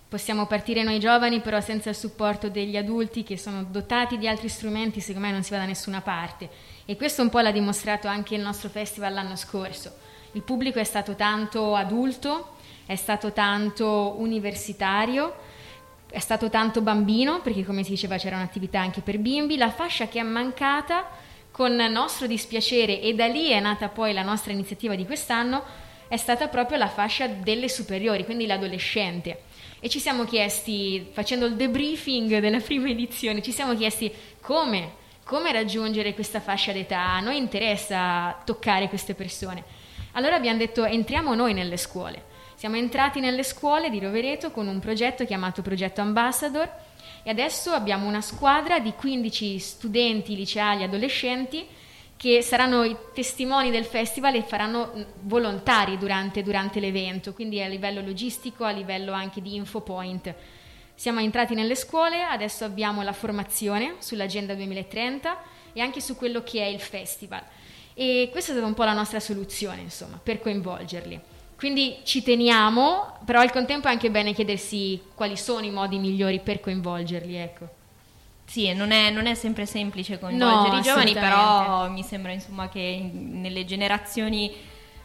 Possiamo 0.09 0.45
partire 0.45 0.83
noi 0.83 0.99
giovani, 0.99 1.39
però 1.39 1.59
senza 1.59 1.89
il 1.89 1.95
supporto 1.95 2.49
degli 2.49 2.77
adulti 2.77 3.23
che 3.23 3.37
sono 3.37 3.63
dotati 3.63 4.17
di 4.17 4.27
altri 4.27 4.47
strumenti, 4.47 4.99
secondo 4.99 5.27
me 5.27 5.33
non 5.33 5.43
si 5.43 5.51
va 5.51 5.57
da 5.57 5.65
nessuna 5.65 6.01
parte. 6.01 6.49
E 6.85 6.95
questo 6.97 7.21
un 7.23 7.29
po' 7.29 7.39
l'ha 7.39 7.51
dimostrato 7.51 8.07
anche 8.07 8.35
il 8.35 8.41
nostro 8.41 8.69
festival 8.69 9.13
l'anno 9.13 9.35
scorso. 9.35 9.95
Il 10.33 10.43
pubblico 10.43 10.79
è 10.79 10.83
stato 10.83 11.15
tanto 11.15 11.73
adulto, 11.73 12.57
è 12.85 12.95
stato 12.95 13.31
tanto 13.31 14.15
universitario, 14.17 15.35
è 16.11 16.19
stato 16.19 16.49
tanto 16.49 16.81
bambino, 16.81 17.41
perché 17.41 17.65
come 17.65 17.83
si 17.83 17.91
diceva 17.91 18.17
c'era 18.17 18.35
un'attività 18.35 18.79
anche 18.79 19.01
per 19.01 19.17
bimbi. 19.17 19.57
La 19.57 19.71
fascia 19.71 20.07
che 20.07 20.19
è 20.19 20.23
mancata 20.23 21.07
con 21.53 21.75
nostro 21.75 22.25
dispiacere, 22.25 22.99
e 22.99 23.13
da 23.13 23.27
lì 23.27 23.49
è 23.49 23.59
nata 23.59 23.87
poi 23.87 24.11
la 24.11 24.23
nostra 24.23 24.51
iniziativa 24.51 24.95
di 24.95 25.05
quest'anno, 25.05 25.63
è 26.07 26.17
stata 26.17 26.47
proprio 26.47 26.79
la 26.79 26.87
fascia 26.87 27.27
delle 27.27 27.69
superiori, 27.69 28.25
quindi 28.25 28.47
l'adolescente. 28.47 29.43
E 29.79 29.87
ci 29.87 29.99
siamo 29.99 30.25
chiesti, 30.25 31.07
facendo 31.11 31.45
il 31.45 31.55
debriefing 31.55 32.39
della 32.39 32.59
prima 32.59 32.89
edizione, 32.89 33.43
ci 33.43 33.51
siamo 33.51 33.75
chiesti 33.75 34.11
come, 34.41 34.93
come 35.23 35.51
raggiungere 35.51 36.15
questa 36.15 36.39
fascia 36.39 36.71
d'età, 36.71 37.13
a 37.13 37.19
noi 37.19 37.37
interessa 37.37 38.41
toccare 38.43 38.89
queste 38.89 39.13
persone. 39.13 39.63
Allora 40.13 40.35
abbiamo 40.35 40.57
detto 40.57 40.85
entriamo 40.85 41.35
noi 41.35 41.53
nelle 41.53 41.77
scuole. 41.77 42.31
Siamo 42.55 42.77
entrati 42.77 43.19
nelle 43.19 43.43
scuole 43.43 43.91
di 43.91 43.99
Rovereto 43.99 44.49
con 44.49 44.67
un 44.67 44.79
progetto 44.79 45.23
chiamato 45.23 45.61
Progetto 45.61 46.01
Ambassador, 46.01 46.67
e 47.23 47.29
adesso 47.29 47.71
abbiamo 47.71 48.07
una 48.07 48.21
squadra 48.21 48.79
di 48.79 48.93
15 48.93 49.57
studenti 49.57 50.35
liceali 50.35 50.83
adolescenti 50.83 51.65
che 52.17 52.41
saranno 52.41 52.83
i 52.83 52.95
testimoni 53.13 53.71
del 53.71 53.85
festival 53.85 54.35
e 54.35 54.43
faranno 54.43 55.07
volontari 55.21 55.97
durante, 55.97 56.43
durante 56.43 56.79
l'evento, 56.79 57.33
quindi 57.33 57.61
a 57.61 57.67
livello 57.67 58.01
logistico, 58.01 58.63
a 58.63 58.71
livello 58.71 59.11
anche 59.11 59.41
di 59.41 59.55
infopoint. 59.55 60.33
Siamo 60.95 61.19
entrati 61.19 61.55
nelle 61.55 61.75
scuole, 61.75 62.21
adesso 62.21 62.63
abbiamo 62.63 63.01
la 63.01 63.13
formazione 63.13 63.95
sull'Agenda 63.99 64.53
2030 64.53 65.37
e 65.73 65.81
anche 65.81 65.99
su 65.99 66.15
quello 66.15 66.43
che 66.43 66.61
è 66.61 66.67
il 66.67 66.79
festival. 66.79 67.43
E 67.93 68.29
questa 68.31 68.51
è 68.51 68.53
stata 68.55 68.67
un 68.67 68.73
po' 68.73 68.83
la 68.83 68.93
nostra 68.93 69.19
soluzione, 69.19 69.81
insomma, 69.81 70.19
per 70.21 70.39
coinvolgerli. 70.39 71.19
Quindi 71.63 71.99
ci 72.03 72.21
teniamo, 72.21 73.19
però 73.23 73.39
al 73.39 73.49
contempo 73.49 73.87
è 73.87 73.91
anche 73.91 74.11
bene 74.11 74.33
chiedersi 74.33 75.01
quali 75.15 75.37
sono 75.37 75.65
i 75.65 75.69
modi 75.69 75.97
migliori 75.97 76.41
per 76.41 76.59
coinvolgerli, 76.59 77.37
ecco. 77.37 77.67
Sì, 78.43 78.73
non 78.73 78.91
è, 78.91 79.09
non 79.11 79.27
è 79.27 79.33
sempre 79.33 79.65
semplice 79.65 80.19
coinvolgere 80.19 80.73
no, 80.73 80.79
i 80.79 80.81
giovani, 80.81 81.13
però 81.13 81.89
mi 81.89 82.03
sembra 82.03 82.33
insomma 82.33 82.67
che 82.67 83.09
nelle 83.13 83.63
generazioni 83.63 84.53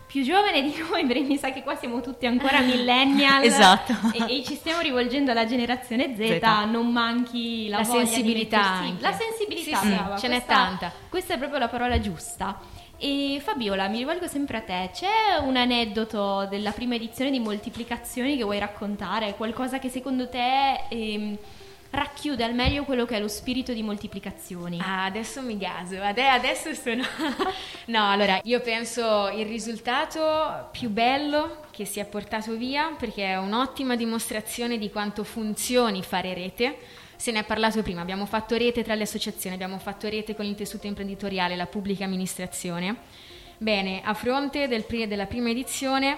più 0.09 0.25
giovani 0.25 0.62
di 0.62 0.75
noi, 0.91 1.07
perché 1.07 1.23
mi 1.23 1.37
sa 1.37 1.53
che 1.53 1.62
qua 1.62 1.77
siamo 1.77 2.00
tutti 2.00 2.27
ancora 2.27 2.59
millennial 2.67 3.45
esatto. 3.45 3.93
e, 4.12 4.38
e, 4.38 4.43
ci 4.43 4.57
stiamo 4.57 4.81
rivolgendo 4.81 5.31
alla 5.31 5.47
generazione 5.47 6.17
Z, 6.17 6.41
Z. 6.41 6.43
non 6.69 6.91
manchi 6.91 7.69
la, 7.69 7.77
la 7.77 7.85
sensibilità. 7.85 8.83
La 8.99 9.12
sensibilità, 9.12 9.79
sì, 9.79 9.91
brava, 9.91 10.17
ce 10.17 10.27
n'è 10.27 10.45
tanta. 10.45 10.93
Questa 11.09 11.35
è 11.35 11.38
proprio 11.38 11.61
la 11.61 11.69
parola 11.69 12.00
giusta. 12.00 12.59
E 13.00 13.40
Fabiola, 13.40 13.87
mi 13.87 13.99
rivolgo 13.99 14.26
sempre 14.26 14.57
a 14.57 14.61
te, 14.61 14.90
c'è 14.93 15.37
un 15.40 15.57
aneddoto 15.57 16.49
della 16.50 16.73
prima 16.73 16.97
edizione 16.97 17.31
di 17.31 17.38
moltiplicazioni 17.38 18.37
che 18.37 18.43
vuoi 18.43 18.59
raccontare? 18.59 19.37
Qualcosa 19.37 19.78
che 19.78 19.88
secondo 19.88 20.28
te 20.28 20.81
ehm, 20.88 21.38
racchiude 21.90 22.43
al 22.43 22.55
meglio 22.55 22.83
quello 22.83 23.05
che 23.05 23.14
è 23.14 23.21
lo 23.21 23.28
spirito 23.28 23.73
di 23.73 23.85
moltiplicazioni? 23.85 24.81
Ah, 24.81 25.05
adesso 25.05 25.43
mi 25.43 25.57
gaso, 25.57 26.02
adesso 26.02 26.75
sono... 26.75 27.05
no, 27.87 28.11
allora, 28.11 28.40
io 28.43 28.61
penso 28.62 29.28
il 29.28 29.47
risultato 29.47 30.69
più 30.73 30.90
bello 30.90 31.67
che 31.71 31.85
si 31.85 32.00
è 32.00 32.05
portato 32.05 32.57
via, 32.57 32.97
perché 32.99 33.26
è 33.26 33.38
un'ottima 33.38 33.95
dimostrazione 33.95 34.76
di 34.76 34.90
quanto 34.90 35.23
funzioni 35.23 36.02
fare 36.02 36.35
rete, 36.35 36.78
se 37.18 37.32
ne 37.32 37.40
è 37.40 37.44
parlato 37.44 37.82
prima, 37.82 38.00
abbiamo 38.00 38.26
fatto 38.26 38.56
rete 38.56 38.84
tra 38.84 38.94
le 38.94 39.02
associazioni, 39.02 39.56
abbiamo 39.56 39.78
fatto 39.78 40.08
rete 40.08 40.37
con 40.37 40.44
il 40.44 40.54
tessuto 40.54 40.87
imprenditoriale, 40.87 41.56
la 41.56 41.66
pubblica 41.66 42.04
amministrazione. 42.04 42.94
Bene, 43.58 44.02
a 44.04 44.14
fronte 44.14 44.68
del, 44.68 44.84
della 44.87 45.26
prima 45.26 45.50
edizione 45.50 46.16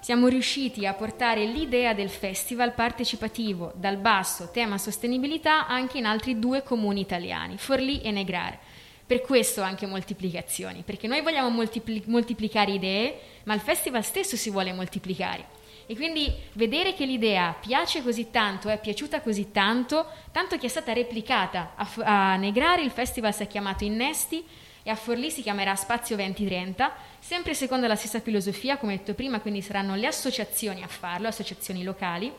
siamo 0.00 0.26
riusciti 0.26 0.86
a 0.86 0.94
portare 0.94 1.46
l'idea 1.46 1.94
del 1.94 2.10
festival 2.10 2.72
partecipativo 2.72 3.72
dal 3.76 3.96
basso 3.96 4.50
tema 4.50 4.76
sostenibilità 4.76 5.68
anche 5.68 5.98
in 5.98 6.04
altri 6.04 6.40
due 6.40 6.64
comuni 6.64 7.00
italiani, 7.00 7.56
Forlì 7.56 8.00
e 8.00 8.10
Negrar. 8.10 8.58
Per 9.06 9.20
questo 9.20 9.62
anche 9.62 9.86
moltiplicazioni, 9.86 10.82
perché 10.84 11.06
noi 11.06 11.20
vogliamo 11.20 11.48
moltipli- 11.48 12.02
moltiplicare 12.06 12.72
idee, 12.72 13.18
ma 13.44 13.54
il 13.54 13.60
festival 13.60 14.02
stesso 14.02 14.34
si 14.34 14.50
vuole 14.50 14.72
moltiplicare. 14.72 15.62
E 15.86 15.94
quindi 15.94 16.32
vedere 16.52 16.94
che 16.94 17.04
l'idea 17.04 17.54
piace 17.58 18.02
così 18.02 18.30
tanto, 18.30 18.68
è 18.68 18.78
piaciuta 18.78 19.20
così 19.20 19.50
tanto, 19.50 20.06
tanto 20.32 20.56
che 20.56 20.66
è 20.66 20.68
stata 20.68 20.92
replicata 20.92 21.72
a, 21.74 22.32
a 22.32 22.36
Negrare, 22.36 22.82
il 22.82 22.90
festival 22.90 23.34
si 23.34 23.42
è 23.42 23.46
chiamato 23.46 23.84
Innesti 23.84 24.44
e 24.82 24.90
a 24.90 24.94
Forlì 24.94 25.30
si 25.30 25.42
chiamerà 25.42 25.74
Spazio 25.76 26.16
2030, 26.16 26.92
sempre 27.18 27.54
secondo 27.54 27.86
la 27.86 27.96
stessa 27.96 28.20
filosofia, 28.20 28.76
come 28.76 28.96
detto 28.96 29.14
prima, 29.14 29.40
quindi 29.40 29.62
saranno 29.62 29.94
le 29.94 30.06
associazioni 30.06 30.82
a 30.82 30.88
farlo, 30.88 31.28
associazioni 31.28 31.82
locali. 31.82 32.32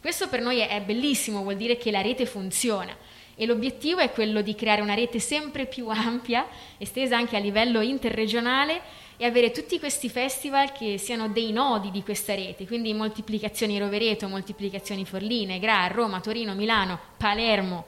Questo 0.00 0.28
per 0.28 0.40
noi 0.40 0.58
è 0.58 0.80
bellissimo, 0.82 1.42
vuol 1.42 1.56
dire 1.56 1.76
che 1.78 1.90
la 1.90 2.02
rete 2.02 2.26
funziona 2.26 2.94
e 3.36 3.46
l'obiettivo 3.46 4.00
è 4.00 4.10
quello 4.10 4.42
di 4.42 4.54
creare 4.54 4.80
una 4.80 4.94
rete 4.94 5.18
sempre 5.18 5.66
più 5.66 5.88
ampia, 5.88 6.46
estesa 6.78 7.16
anche 7.16 7.36
a 7.36 7.40
livello 7.40 7.80
interregionale 7.80 8.80
e 9.16 9.24
avere 9.26 9.50
tutti 9.50 9.78
questi 9.78 10.08
festival 10.08 10.72
che 10.72 10.98
siano 10.98 11.28
dei 11.28 11.52
nodi 11.52 11.90
di 11.90 12.02
questa 12.02 12.34
rete, 12.34 12.66
quindi 12.66 12.92
moltiplicazioni 12.92 13.78
Rovereto, 13.78 14.28
moltiplicazioni 14.28 15.04
Forline, 15.04 15.58
Gra, 15.58 15.86
Roma, 15.86 16.20
Torino, 16.20 16.54
Milano, 16.54 16.98
Palermo, 17.16 17.86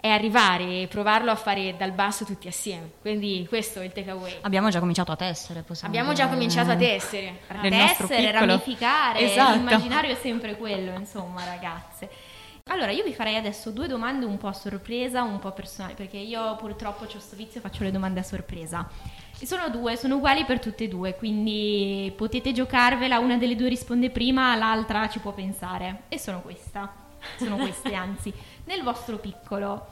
è 0.00 0.08
arrivare 0.08 0.82
e 0.82 0.86
provarlo 0.86 1.30
a 1.30 1.34
fare 1.34 1.74
dal 1.76 1.90
basso 1.90 2.24
tutti 2.24 2.46
assieme. 2.46 2.92
Quindi 3.00 3.44
questo 3.48 3.80
è 3.80 3.84
il 3.84 3.92
takeaway. 3.92 4.38
Abbiamo 4.42 4.68
già 4.70 4.78
cominciato 4.78 5.10
a 5.10 5.16
tessere, 5.16 5.62
possiamo 5.62 5.92
Abbiamo 5.92 6.14
già 6.14 6.28
cominciato 6.28 6.70
a 6.70 6.76
tessere. 6.76 7.40
A 7.48 7.68
tessere, 7.68 8.30
ramificare, 8.30 9.20
esatto. 9.20 9.56
l'immaginario 9.56 10.12
è 10.12 10.18
sempre 10.20 10.56
quello, 10.56 10.96
insomma, 10.96 11.44
ragazze. 11.44 12.08
Allora, 12.70 12.90
io 12.90 13.02
vi 13.02 13.14
farei 13.14 13.36
adesso 13.36 13.70
due 13.70 13.86
domande 13.86 14.26
un 14.26 14.36
po' 14.36 14.48
a 14.48 14.52
sorpresa, 14.52 15.22
un 15.22 15.38
po' 15.38 15.52
personali, 15.52 15.94
perché 15.94 16.18
io 16.18 16.54
purtroppo 16.56 17.04
ho 17.04 17.06
questo 17.06 17.34
vizio 17.34 17.60
e 17.60 17.62
faccio 17.62 17.82
le 17.82 17.90
domande 17.90 18.20
a 18.20 18.22
sorpresa. 18.22 18.86
E 19.38 19.46
sono 19.46 19.70
due, 19.70 19.96
sono 19.96 20.16
uguali 20.16 20.44
per 20.44 20.60
tutte 20.60 20.84
e 20.84 20.88
due, 20.88 21.14
quindi 21.14 22.12
potete 22.14 22.52
giocarvela, 22.52 23.20
una 23.20 23.38
delle 23.38 23.56
due 23.56 23.68
risponde 23.68 24.10
prima, 24.10 24.54
l'altra 24.54 25.08
ci 25.08 25.18
può 25.18 25.32
pensare. 25.32 26.02
E 26.08 26.18
sono 26.18 26.42
questa, 26.42 26.92
sono 27.38 27.56
queste 27.56 27.94
anzi. 27.96 28.32
Nel 28.64 28.82
vostro 28.82 29.16
piccolo, 29.16 29.86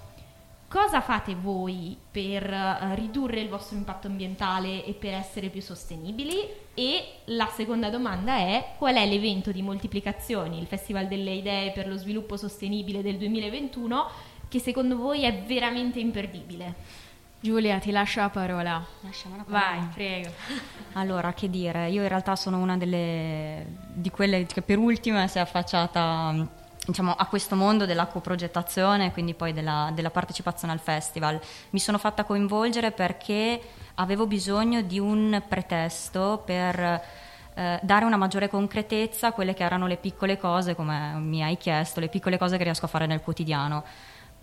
cosa 0.76 1.00
fate 1.00 1.34
voi 1.34 1.96
per 2.10 2.44
uh, 2.44 2.94
ridurre 2.94 3.40
il 3.40 3.48
vostro 3.48 3.78
impatto 3.78 4.08
ambientale 4.08 4.84
e 4.84 4.92
per 4.92 5.14
essere 5.14 5.48
più 5.48 5.62
sostenibili? 5.62 6.36
E 6.74 7.20
la 7.26 7.46
seconda 7.46 7.88
domanda 7.88 8.36
è 8.36 8.74
qual 8.76 8.96
è 8.96 9.06
l'evento 9.06 9.52
di 9.52 9.62
moltiplicazioni, 9.62 10.60
il 10.60 10.66
Festival 10.66 11.08
delle 11.08 11.30
Idee 11.30 11.72
per 11.72 11.88
lo 11.88 11.96
Sviluppo 11.96 12.36
Sostenibile 12.36 13.00
del 13.00 13.16
2021, 13.16 14.06
che 14.48 14.58
secondo 14.58 14.98
voi 14.98 15.22
è 15.22 15.44
veramente 15.44 15.98
imperdibile? 15.98 16.74
Giulia, 17.40 17.78
ti 17.78 17.90
lascio 17.90 18.20
la 18.20 18.28
parola. 18.28 18.84
Lasciamo 19.00 19.36
la 19.36 19.44
parola. 19.44 19.78
Vai, 19.78 19.88
prego. 19.94 20.30
Allora, 20.92 21.32
che 21.32 21.48
dire, 21.48 21.88
io 21.88 22.02
in 22.02 22.08
realtà 22.08 22.36
sono 22.36 22.58
una 22.58 22.76
delle, 22.76 23.64
di 23.94 24.10
quelle 24.10 24.44
che 24.44 24.60
per 24.60 24.76
ultima 24.76 25.26
si 25.26 25.38
è 25.38 25.40
affacciata 25.40 26.64
diciamo, 26.86 27.12
a 27.12 27.26
questo 27.26 27.56
mondo 27.56 27.84
della 27.84 28.06
coprogettazione, 28.06 29.12
quindi 29.12 29.34
poi 29.34 29.52
della, 29.52 29.90
della, 29.92 30.10
partecipazione 30.10 30.72
al 30.72 30.78
festival. 30.78 31.38
Mi 31.70 31.78
sono 31.78 31.98
fatta 31.98 32.24
coinvolgere 32.24 32.92
perché 32.92 33.60
avevo 33.94 34.26
bisogno 34.26 34.82
di 34.82 34.98
un 34.98 35.42
pretesto 35.46 36.42
per 36.44 37.02
eh, 37.54 37.80
dare 37.82 38.04
una 38.04 38.16
maggiore 38.16 38.48
concretezza 38.48 39.28
a 39.28 39.32
quelle 39.32 39.54
che 39.54 39.64
erano 39.64 39.86
le 39.86 39.96
piccole 39.96 40.38
cose, 40.38 40.74
come 40.74 41.14
mi 41.14 41.42
hai 41.42 41.56
chiesto, 41.56 42.00
le 42.00 42.08
piccole 42.08 42.38
cose 42.38 42.56
che 42.56 42.64
riesco 42.64 42.84
a 42.84 42.88
fare 42.88 43.06
nel 43.06 43.20
quotidiano. 43.20 43.84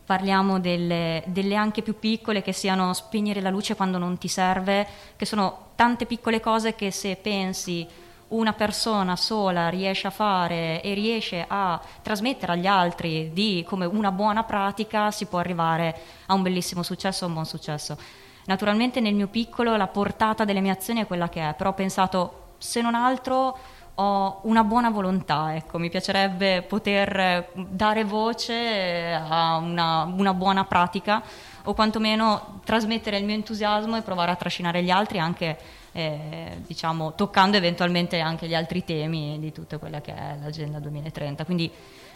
Parliamo 0.05 0.59
delle, 0.59 1.23
delle 1.27 1.55
anche 1.55 1.81
più 1.81 1.97
piccole 1.97 2.41
che 2.41 2.51
siano 2.51 2.93
spegnere 2.93 3.39
la 3.39 3.49
luce 3.49 3.75
quando 3.75 3.97
non 3.97 4.17
ti 4.17 4.27
serve, 4.27 4.85
che 5.15 5.25
sono 5.25 5.71
tante 5.75 6.05
piccole 6.05 6.41
cose 6.41 6.75
che 6.75 6.91
se 6.91 7.15
pensi 7.15 7.87
una 8.33 8.53
persona 8.53 9.15
sola 9.15 9.69
riesce 9.69 10.07
a 10.07 10.11
fare 10.11 10.81
e 10.81 10.93
riesce 10.93 11.45
a 11.47 11.79
trasmettere 12.01 12.53
agli 12.53 12.65
altri 12.65 13.31
di 13.31 13.63
come 13.67 13.85
una 13.85 14.11
buona 14.11 14.43
pratica, 14.43 15.11
si 15.11 15.25
può 15.25 15.39
arrivare 15.39 15.95
a 16.25 16.33
un 16.33 16.41
bellissimo 16.41 16.83
successo, 16.83 17.25
a 17.25 17.27
un 17.27 17.33
buon 17.33 17.45
successo. 17.45 17.97
Naturalmente 18.45 18.99
nel 18.99 19.13
mio 19.13 19.27
piccolo 19.27 19.75
la 19.75 19.87
portata 19.87 20.45
delle 20.45 20.61
mie 20.61 20.71
azioni 20.71 21.01
è 21.01 21.07
quella 21.07 21.29
che 21.29 21.49
è, 21.49 21.53
però 21.53 21.69
ho 21.69 21.73
pensato 21.73 22.55
se 22.57 22.81
non 22.81 22.95
altro 22.95 23.57
ho 23.95 24.39
una 24.43 24.63
buona 24.63 24.89
volontà, 24.89 25.55
ecco, 25.55 25.77
mi 25.77 25.89
piacerebbe 25.89 26.63
poter 26.63 27.51
dare 27.53 28.03
voce 28.03 29.13
a 29.13 29.57
una, 29.57 30.03
una 30.03 30.33
buona 30.33 30.65
pratica 30.65 31.21
o 31.65 31.73
quantomeno 31.75 32.61
trasmettere 32.65 33.17
il 33.17 33.25
mio 33.25 33.35
entusiasmo 33.35 33.95
e 33.95 34.01
provare 34.01 34.31
a 34.31 34.35
trascinare 34.35 34.81
gli 34.81 34.89
altri 34.89 35.19
anche 35.19 35.57
eh, 35.93 36.57
diciamo, 36.65 37.13
toccando 37.15 37.55
eventualmente 37.55 38.19
anche 38.19 38.47
gli 38.47 38.55
altri 38.55 38.83
temi 38.83 39.39
di 39.39 39.51
tutta 39.51 39.77
quella 39.77 40.01
che 40.01 40.13
è 40.13 40.35
l'agenda 40.41 40.79
2030. 40.79 41.45
Quindi 41.45 41.71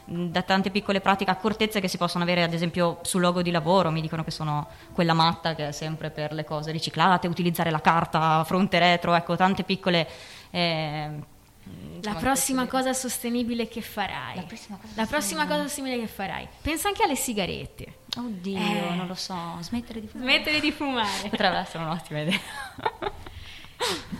da 0.10 0.42
tante 0.42 0.72
piccole 0.72 1.02
pratiche, 1.02 1.32
accortezze 1.32 1.80
che 1.80 1.88
si 1.88 1.98
possono 1.98 2.24
avere 2.24 2.44
ad 2.44 2.54
esempio 2.54 3.00
sul 3.04 3.22
logo 3.22 3.42
di 3.42 3.52
lavoro, 3.52 3.92
mi 3.92 4.02
dicono 4.02 4.24
che 4.24 4.32
sono 4.32 4.68
quella 4.94 5.14
matta 5.14 5.54
che 5.54 5.68
è 5.68 5.72
sempre 5.72 6.10
per 6.10 6.32
le 6.34 6.46
cose 6.46 6.72
riciclate, 6.72 7.28
utilizzare 7.28 7.70
la 7.70 7.82
carta 7.82 8.44
fronte 8.46 8.80
retro, 8.80 9.14
ecco 9.14 9.36
tante 9.36 9.64
piccole... 9.64 10.08
Eh, 10.52 11.36
la 12.02 12.14
prossima 12.14 12.66
cosa 12.66 12.94
sostenibile 12.94 13.68
che 13.68 13.82
farai. 13.82 14.38
La 14.38 14.44
prossima, 14.44 14.78
cosa, 14.78 14.94
la 14.96 15.06
prossima 15.06 15.48
cosa 15.48 15.62
sostenibile 15.64 16.00
che 16.00 16.08
farai. 16.08 16.48
Pensa 16.62 16.88
anche 16.88 17.04
alle 17.04 17.18
sigarette. 17.18 17.96
Oddio, 18.16 18.58
eh. 18.58 18.96
non 18.96 19.06
lo 19.06 19.16
so. 19.16 19.36
Smettere 19.60 20.00
di 20.00 20.08
fumare. 20.08 20.32
Smettere 20.32 20.60
di 20.62 20.72
fumare. 20.72 21.30
Potrebbe 21.30 21.58
essere 21.58 21.84
un'ottima 21.84 22.22
idea. 22.22 22.40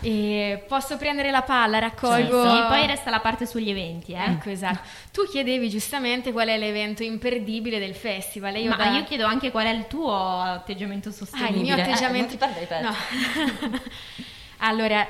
E 0.00 0.64
posso 0.68 0.96
prendere 0.96 1.30
la 1.30 1.42
palla, 1.42 1.78
raccolgo. 1.78 2.48
Sì, 2.48 2.56
sì, 2.56 2.62
poi 2.68 2.86
resta 2.86 3.10
la 3.10 3.20
parte 3.20 3.46
sugli 3.46 3.70
eventi. 3.70 4.12
Eh? 4.12 4.24
Ecco, 4.24 4.50
esatto. 4.50 4.80
Tu 5.12 5.26
chiedevi 5.28 5.68
giustamente 5.68 6.32
qual 6.32 6.48
è 6.48 6.56
l'evento 6.56 7.02
imperdibile 7.02 7.78
del 7.78 7.94
festival. 7.94 8.56
Io 8.56 8.70
Ma 8.70 8.76
da... 8.76 8.90
io 8.90 9.04
chiedo 9.04 9.26
anche 9.26 9.50
qual 9.50 9.66
è 9.66 9.70
il 9.70 9.86
tuo 9.88 10.40
atteggiamento 10.40 11.10
sostenibile. 11.10 11.56
Ah, 11.56 11.56
il 11.56 11.62
mio 11.62 11.74
atteggiamento. 11.74 12.34
Eh, 12.34 12.80
non 12.80 12.94
ti 12.94 13.72
no. 13.72 13.80
allora, 14.58 15.06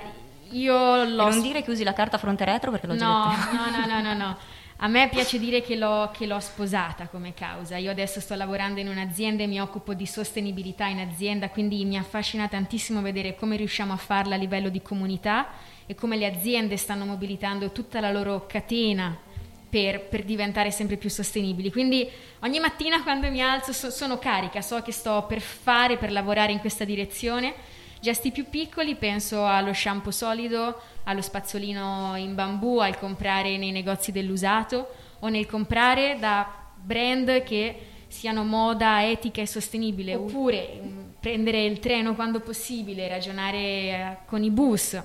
io 0.50 1.04
l'ho. 1.04 1.26
E 1.26 1.30
non 1.30 1.42
dire 1.42 1.62
che 1.62 1.70
usi 1.70 1.84
la 1.84 1.92
carta 1.92 2.16
fronte 2.16 2.44
retro 2.44 2.70
perché 2.70 2.86
l'ho 2.86 2.94
no, 2.94 2.98
già 2.98 3.36
detto. 3.36 3.54
No, 3.54 3.86
no, 3.86 3.86
no, 3.86 4.00
no, 4.00 4.14
no. 4.14 4.38
A 4.80 4.86
me 4.86 5.08
piace 5.08 5.40
dire 5.40 5.60
che 5.60 5.74
l'ho, 5.74 6.08
che 6.12 6.24
l'ho, 6.24 6.38
sposata 6.38 7.08
come 7.08 7.34
causa. 7.34 7.76
Io 7.78 7.90
adesso 7.90 8.20
sto 8.20 8.36
lavorando 8.36 8.78
in 8.78 8.86
un'azienda 8.86 9.42
e 9.42 9.48
mi 9.48 9.60
occupo 9.60 9.92
di 9.92 10.06
sostenibilità 10.06 10.86
in 10.86 11.00
azienda, 11.00 11.48
quindi 11.48 11.84
mi 11.84 11.98
affascina 11.98 12.46
tantissimo 12.46 13.02
vedere 13.02 13.34
come 13.34 13.56
riusciamo 13.56 13.92
a 13.92 13.96
farla 13.96 14.36
a 14.36 14.38
livello 14.38 14.68
di 14.68 14.80
comunità 14.80 15.48
e 15.84 15.96
come 15.96 16.16
le 16.16 16.26
aziende 16.26 16.76
stanno 16.76 17.06
mobilitando 17.06 17.72
tutta 17.72 17.98
la 17.98 18.12
loro 18.12 18.46
catena 18.46 19.18
per, 19.68 20.06
per 20.06 20.22
diventare 20.22 20.70
sempre 20.70 20.96
più 20.96 21.10
sostenibili. 21.10 21.72
Quindi 21.72 22.08
ogni 22.42 22.60
mattina 22.60 23.02
quando 23.02 23.28
mi 23.32 23.42
alzo 23.42 23.72
so, 23.72 23.90
sono 23.90 24.20
carica, 24.20 24.62
so 24.62 24.80
che 24.82 24.92
sto 24.92 25.24
per 25.26 25.40
fare, 25.40 25.96
per 25.96 26.12
lavorare 26.12 26.52
in 26.52 26.60
questa 26.60 26.84
direzione 26.84 27.52
Gesti 28.00 28.30
più 28.30 28.48
piccoli, 28.48 28.94
penso 28.94 29.44
allo 29.44 29.72
shampoo 29.72 30.12
solido, 30.12 30.80
allo 31.04 31.22
spazzolino 31.22 32.14
in 32.16 32.34
bambù, 32.34 32.78
al 32.78 32.98
comprare 32.98 33.56
nei 33.56 33.70
negozi 33.70 34.12
dell'usato 34.12 34.88
o 35.20 35.28
nel 35.28 35.46
comprare 35.46 36.16
da 36.18 36.48
brand 36.74 37.42
che 37.42 37.86
siano 38.08 38.44
moda, 38.44 39.06
etica 39.06 39.40
e 39.40 39.46
sostenibile, 39.46 40.14
oppure 40.14 40.80
mm, 40.82 41.08
prendere 41.20 41.64
il 41.64 41.78
treno 41.78 42.14
quando 42.14 42.40
possibile, 42.40 43.08
ragionare 43.08 43.58
eh, 43.58 44.16
con 44.26 44.42
i 44.42 44.50
bus 44.50 45.00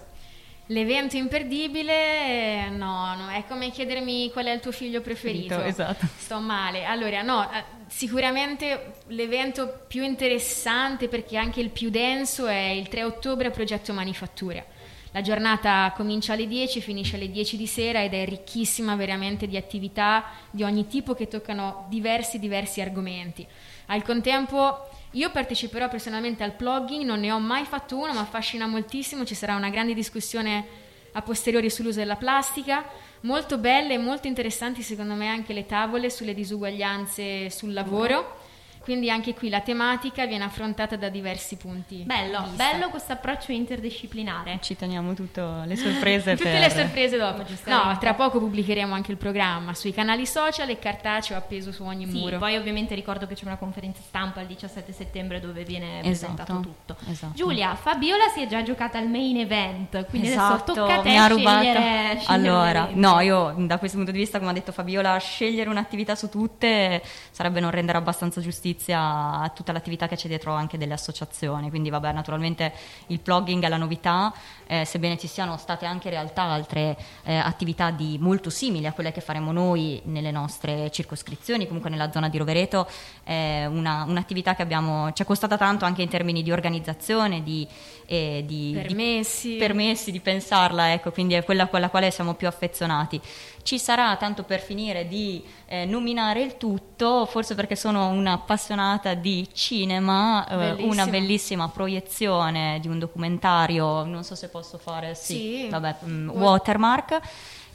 L'evento 0.68 1.18
imperdibile, 1.18 2.70
no, 2.70 3.14
no, 3.16 3.30
è 3.30 3.44
come 3.50 3.70
chiedermi 3.70 4.32
qual 4.32 4.46
è 4.46 4.52
il 4.52 4.62
tuo 4.62 4.72
figlio 4.72 5.02
preferito. 5.02 5.62
Esatto. 5.62 6.08
Sto 6.16 6.40
male. 6.40 6.86
Allora, 6.86 7.22
no, 7.22 7.52
eh, 7.52 7.64
sicuramente 7.88 8.94
l'evento 9.08 9.84
più 9.88 10.04
interessante 10.04 11.10
perché 11.10 11.36
anche 11.36 11.60
il 11.60 11.70
più 11.70 11.90
denso 11.90 12.48
è 12.48 12.70
il 12.70 12.88
3 12.88 13.04
ottobre 13.04 13.48
a 13.50 13.52
Progetto 13.52 13.92
Manifattura. 13.92 14.66
La 15.14 15.22
giornata 15.22 15.94
comincia 15.96 16.34
alle 16.34 16.48
10, 16.48 16.82
finisce 16.82 17.18
alle 17.18 17.30
10 17.30 17.56
di 17.56 17.68
sera 17.68 18.02
ed 18.04 18.16
è 18.16 18.26
ricchissima 18.26 18.96
veramente 18.96 19.46
di 19.46 19.58
attività 19.58 20.26
di 20.50 20.64
ogni 20.64 20.88
tipo 20.88 21.14
che 21.14 21.28
toccano 21.28 21.86
diversi, 21.88 22.40
diversi 22.40 22.82
argomenti. 22.82 23.46
Al 23.88 24.02
contempo 24.02 24.90
io 25.12 25.30
parteciperò 25.30 25.88
personalmente 25.88 26.42
al 26.42 26.56
plugging, 26.56 27.06
non 27.06 27.20
ne 27.20 27.32
ho 27.32 27.38
mai 27.38 27.64
fatto 27.66 27.96
uno, 27.96 28.12
ma 28.12 28.22
affascina 28.22 28.66
moltissimo, 28.66 29.24
ci 29.24 29.36
sarà 29.36 29.56
una 29.56 29.70
grande 29.70 29.94
discussione 29.94 30.66
a 31.12 31.22
posteriori 31.22 31.70
sull'uso 31.70 32.00
della 32.00 32.16
plastica, 32.16 32.84
molto 33.22 33.60
belle 33.60 33.94
e 33.94 34.00
molto 34.00 34.26
interessanti 34.26 34.82
secondo 34.82 35.14
me 35.14 35.28
anche 35.28 35.54
le 35.54 35.68
tavole 35.68 36.10
sulle 36.10 36.34
disuguaglianze 36.34 37.52
sul 37.52 37.72
lavoro, 37.72 38.40
quindi 38.84 39.10
anche 39.10 39.34
qui 39.34 39.48
la 39.48 39.62
tematica 39.62 40.26
viene 40.26 40.44
affrontata 40.44 40.98
da 40.98 41.08
diversi 41.08 41.56
punti. 41.56 42.04
Bello, 42.04 42.50
bello 42.56 42.90
questo 42.90 43.14
approccio 43.14 43.54
interdisciplinare. 43.54 44.60
Ci 44.62 44.76
teniamo 44.76 45.14
tutte 45.14 45.42
le 45.42 45.76
sorprese. 45.78 46.36
Tutte 46.36 46.52
per... 46.52 46.60
le 46.60 46.70
sorprese 46.70 47.18
dopo. 47.18 47.44
No, 47.66 47.98
tra 47.98 48.14
poco 48.14 48.40
pubblicheremo 48.40 48.94
anche 48.94 49.12
il 49.12 49.18
programma 49.18 49.74
sui 49.74 49.94
canali 49.94 50.26
social 50.26 50.68
e 50.68 50.80
cartaceo 50.80 51.38
appeso 51.38 51.72
su 51.72 51.84
ogni 51.84 52.06
sì, 52.08 52.20
muro. 52.20 52.40
Poi 52.40 52.58
ovviamente 52.58 52.94
ricordo 52.94 53.26
che 53.26 53.36
c'è 53.36 53.46
una 53.46 53.56
conferenza 53.56 54.02
stampa 54.06 54.42
il 54.42 54.48
17 54.48 54.92
settembre 54.92 55.40
dove 55.40 55.64
viene 55.64 56.02
esatto, 56.04 56.34
presentato 56.34 56.60
tutto. 56.60 56.98
Esatto. 57.10 57.34
Giulia, 57.36 57.76
Fabiola 57.76 58.28
si 58.36 58.42
è 58.42 58.48
già 58.48 58.64
giocata 58.64 58.98
al 58.98 59.08
main 59.08 59.38
event, 59.38 60.06
quindi 60.08 60.28
esatto, 60.28 60.74
adesso 60.74 60.88
tocca 60.88 61.00
a 61.00 61.02
te 61.02 61.10
mi 61.10 61.18
ha 61.18 61.28
scegliere, 61.28 62.20
scegliere 62.20 62.26
Allora, 62.28 62.90
no, 62.92 63.20
io 63.22 63.54
da 63.60 63.78
questo 63.78 63.96
punto 63.96 64.12
di 64.12 64.18
vista, 64.18 64.40
come 64.40 64.52
ha 64.52 64.54
detto 64.54 64.74
Fabiola, 64.74 65.18
scegliere 65.20 65.70
un'attività 65.70 66.16
su 66.16 66.28
tutte 66.28 67.02
sarebbe 67.32 67.62
non 67.62 67.72
rendere 67.72 67.98
abbastanza 67.98 68.42
giustizia 68.42 68.72
giustizia 68.74 69.40
a 69.40 69.50
tutta 69.50 69.72
l'attività 69.72 70.08
che 70.08 70.16
c'è 70.16 70.28
dietro 70.28 70.54
anche 70.54 70.78
delle 70.78 70.94
associazioni. 70.94 71.70
Quindi 71.70 71.90
vabbè, 71.90 72.12
naturalmente 72.12 72.74
il 73.08 73.20
blogging 73.24 73.64
è 73.64 73.70
la 73.70 73.78
novità, 73.78 74.34
eh, 74.68 74.86
sebbene 74.86 75.18
ci 75.18 75.28
siano 75.28 75.58
state 75.58 75.86
anche 75.86 76.08
in 76.08 76.14
realtà 76.16 76.44
altre 76.44 76.98
eh, 77.24 77.36
attività 77.36 77.92
di 77.92 78.18
molto 78.20 78.50
simili 78.50 78.88
a 78.88 78.94
quelle 78.94 79.12
che 79.12 79.22
faremo 79.22 79.52
noi 79.52 80.02
nelle 80.06 80.32
nostre 80.32 80.90
circoscrizioni, 80.92 81.66
comunque 81.66 81.90
nella 81.90 82.12
zona 82.12 82.30
di 82.30 82.38
Rovereto, 82.38 82.88
è 83.24 83.66
una, 83.66 84.06
un'attività 84.08 84.56
che 84.56 84.64
abbiamo, 84.64 85.12
ci 85.14 85.22
è 85.22 85.26
costata 85.26 85.58
tanto 85.58 85.86
anche 85.86 86.02
in 86.02 86.10
termini 86.10 86.44
di 86.44 86.52
organizzazione, 86.52 87.44
di, 87.44 87.68
eh, 88.06 88.44
di 88.46 88.72
permessi. 88.74 89.52
di 89.52 89.58
permessi, 89.58 90.12
di 90.12 90.20
pensarla, 90.20 90.94
ecco, 90.94 91.12
quindi 91.12 91.36
è 91.36 91.44
quella 91.44 91.68
con 91.68 91.80
la 91.80 91.90
quale 91.90 92.12
siamo 92.12 92.34
più 92.34 92.48
affezionati. 92.48 93.22
Ci 93.64 93.80
sarà, 93.80 94.16
tanto 94.18 94.44
per 94.44 94.60
finire, 94.60 95.08
di 95.08 95.44
eh, 95.66 95.86
nominare 95.86 96.42
il 96.42 96.58
tutto, 96.58 97.26
forse 97.26 97.56
perché 97.56 97.76
sono 97.76 98.10
un'appassionata 98.10 99.14
di 99.14 99.48
cinema, 99.54 100.48
eh, 100.48 100.84
una 100.84 101.08
bellissima 101.08 101.70
proiezione 101.70 102.80
di 102.82 102.90
un 102.90 103.00
documentario, 103.00 104.04
non 104.04 104.24
so 104.24 104.36
se 104.36 104.50
posso 104.50 104.78
fare, 104.78 105.16
sì, 105.16 105.34
sì. 105.34 105.68
Vabbè, 105.70 105.96
um, 106.02 106.32
Watermark, 106.34 107.20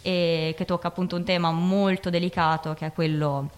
e, 0.03 0.55
che 0.57 0.65
tocca 0.65 0.89
appunto 0.89 1.17
un 1.17 1.25
tema 1.25 1.51
molto 1.51 2.11
delicato 2.11 2.75
che 2.75 2.87
è 2.87 2.93
quello 2.93 3.49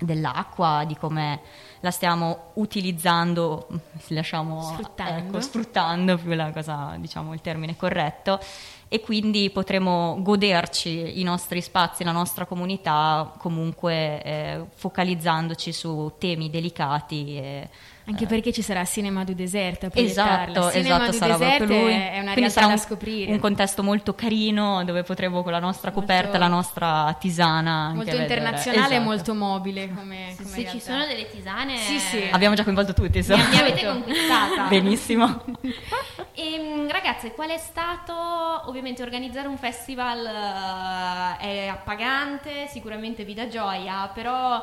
dell'acqua, 0.00 0.84
di 0.86 0.96
come 0.96 1.40
la 1.84 1.90
stiamo 1.90 2.52
utilizzando, 2.54 3.68
lasciamo 4.08 4.62
sfruttando, 4.62 5.18
ecco, 5.18 5.40
sfruttando 5.42 6.16
più 6.16 6.32
la 6.32 6.50
cosa, 6.50 6.94
diciamo 6.96 7.34
il 7.34 7.42
termine 7.42 7.76
corretto 7.76 8.40
e 8.88 9.00
quindi 9.00 9.50
potremo 9.50 10.16
goderci 10.20 11.20
i 11.20 11.22
nostri 11.24 11.60
spazi, 11.60 12.02
la 12.02 12.12
nostra 12.12 12.46
comunità 12.46 13.34
comunque 13.36 14.22
eh, 14.22 14.64
focalizzandoci 14.74 15.72
su 15.72 16.14
temi 16.16 16.48
delicati. 16.48 17.36
E, 17.36 17.68
anche 18.06 18.26
perché 18.26 18.52
ci 18.52 18.60
sarà 18.60 18.84
Cinema 18.84 19.24
du 19.24 19.32
Desert 19.32 19.84
a 19.84 19.90
Esatto, 19.94 20.70
esatto, 20.70 21.12
sarà 21.12 21.36
proprio 21.36 21.66
lui. 21.66 21.92
È 21.92 22.20
una 22.20 22.32
Quindi 22.32 22.50
sarà 22.50 22.66
un, 22.66 22.74
da 22.74 22.78
scoprire. 22.78 23.32
un 23.32 23.38
contesto 23.38 23.82
molto 23.82 24.14
carino 24.14 24.84
dove 24.84 25.02
potremo 25.04 25.42
con 25.42 25.52
la 25.52 25.58
nostra 25.58 25.90
molto, 25.90 26.06
coperta, 26.06 26.36
la 26.36 26.48
nostra 26.48 27.16
tisana. 27.18 27.92
Molto 27.94 28.14
internazionale 28.14 28.94
esatto. 28.94 29.00
e 29.00 29.04
molto 29.04 29.34
mobile. 29.34 29.88
Come, 29.88 30.34
come 30.36 30.48
se 30.48 30.68
ci 30.68 30.80
sono 30.80 31.06
delle 31.06 31.30
tisane, 31.30 31.78
sì, 31.78 31.98
sì. 31.98 32.28
abbiamo 32.30 32.54
già 32.54 32.62
coinvolto 32.62 32.92
tutti. 32.92 33.24
Mi, 33.26 33.36
mi 33.36 33.58
avete 33.58 33.86
conquistata. 33.86 34.66
Benissimo. 34.68 35.42
e, 36.34 36.42
ehm, 36.54 36.90
ragazze, 36.90 37.32
qual 37.32 37.48
è 37.48 37.58
stato? 37.58 38.12
Ovviamente 38.66 39.02
organizzare 39.02 39.48
un 39.48 39.56
festival 39.56 40.18
uh, 40.18 41.42
è 41.42 41.68
appagante, 41.68 42.66
sicuramente 42.68 43.24
vi 43.24 43.32
dà 43.32 43.48
gioia, 43.48 44.10
però 44.12 44.62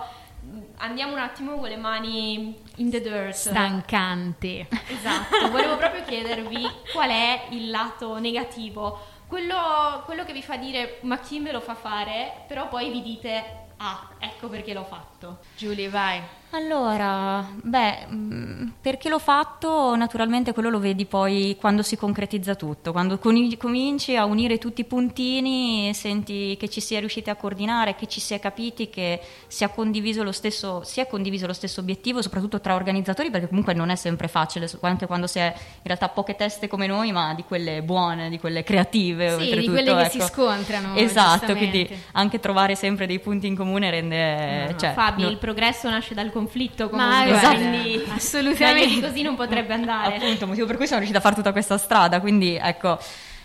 andiamo 0.77 1.13
un 1.13 1.19
attimo 1.19 1.57
con 1.57 1.69
le 1.69 1.77
mani 1.77 2.55
in 2.75 2.89
the 2.89 3.01
dirt. 3.01 3.33
Stancante. 3.33 4.67
Esatto, 4.87 5.49
volevo 5.51 5.77
proprio 5.77 6.03
chiedervi 6.03 6.67
qual 6.91 7.09
è 7.09 7.47
il 7.49 7.69
lato 7.69 8.19
negativo, 8.19 8.99
quello, 9.27 10.01
quello 10.05 10.23
che 10.23 10.33
vi 10.33 10.41
fa 10.41 10.57
dire 10.57 10.99
ma 11.01 11.19
chi 11.19 11.39
me 11.39 11.51
lo 11.51 11.61
fa 11.61 11.75
fare, 11.75 12.45
però 12.47 12.67
poi 12.67 12.91
vi 12.91 13.01
dite 13.01 13.61
ah, 13.77 14.09
ecco 14.19 14.47
perché 14.47 14.73
l'ho 14.73 14.83
fatto. 14.83 15.39
Giulia, 15.55 15.89
vai. 15.89 16.21
Allora, 16.53 17.47
beh, 17.61 18.07
mm, 18.11 18.67
perché 18.81 19.07
l'ho 19.07 19.19
fatto? 19.19 19.95
Naturalmente 19.95 20.51
quello 20.51 20.69
lo 20.69 20.79
vedi 20.79 21.05
poi 21.05 21.55
quando 21.57 21.81
si 21.81 21.95
concretizza 21.95 22.55
tutto, 22.55 22.91
quando 22.91 23.17
cominci 23.17 24.17
a 24.17 24.25
unire 24.25 24.57
tutti 24.57 24.81
i 24.81 24.85
puntini 24.85 25.87
e 25.87 25.93
senti 25.93 26.57
che 26.59 26.67
ci 26.67 26.81
si 26.81 26.93
è 26.93 26.99
riusciti 26.99 27.29
a 27.29 27.35
coordinare, 27.35 27.95
che 27.95 28.05
ci 28.07 28.19
si 28.19 28.33
è 28.33 28.39
capiti, 28.39 28.89
che 28.89 29.21
si 29.47 29.63
è 29.63 29.73
condiviso 29.73 30.23
lo 30.23 30.33
stesso, 30.33 30.81
si 30.83 30.99
è 30.99 31.07
condiviso 31.07 31.47
lo 31.47 31.53
stesso 31.53 31.79
obiettivo, 31.79 32.21
soprattutto 32.21 32.59
tra 32.59 32.75
organizzatori, 32.75 33.29
perché 33.29 33.47
comunque 33.47 33.73
non 33.73 33.89
è 33.89 33.95
sempre 33.95 34.27
facile, 34.27 34.69
anche 34.81 35.05
quando 35.05 35.27
si 35.27 35.39
è 35.39 35.53
in 35.55 35.83
realtà 35.83 36.09
poche 36.09 36.35
teste 36.35 36.67
come 36.67 36.85
noi, 36.85 37.13
ma 37.13 37.33
di 37.33 37.43
quelle 37.43 37.81
buone, 37.81 38.29
di 38.29 38.39
quelle 38.39 38.63
creative. 38.63 39.37
Sì, 39.39 39.57
di 39.57 39.69
quelle 39.69 39.93
che 39.93 40.01
ecco. 40.01 40.19
si 40.19 40.21
scontrano. 40.21 40.95
Esatto, 40.95 41.55
quindi 41.55 41.89
anche 42.11 42.41
trovare 42.41 42.75
sempre 42.75 43.07
dei 43.07 43.19
punti 43.19 43.47
in 43.47 43.55
comune 43.55 43.89
rende... 43.89 44.65
No, 44.65 44.71
no, 44.71 44.77
cioè, 44.77 44.91
Fabi, 44.91 45.21
no. 45.21 45.29
il 45.29 45.37
progresso 45.37 45.89
nasce 45.89 46.13
dal 46.13 46.29
conflitto 46.41 46.89
comunque, 46.89 47.31
Ma 47.31 47.37
esatto. 47.37 47.55
quindi 47.55 48.03
assolutamente 48.09 49.07
così 49.07 49.21
non 49.21 49.35
potrebbe 49.35 49.73
andare. 49.73 50.15
Appunto, 50.15 50.47
motivo 50.47 50.65
per 50.65 50.75
cui 50.77 50.85
sono 50.85 50.99
riuscita 50.99 51.19
a 51.19 51.21
fare 51.21 51.35
tutta 51.35 51.51
questa 51.51 51.77
strada, 51.77 52.19
quindi 52.19 52.59
ecco 52.61 52.97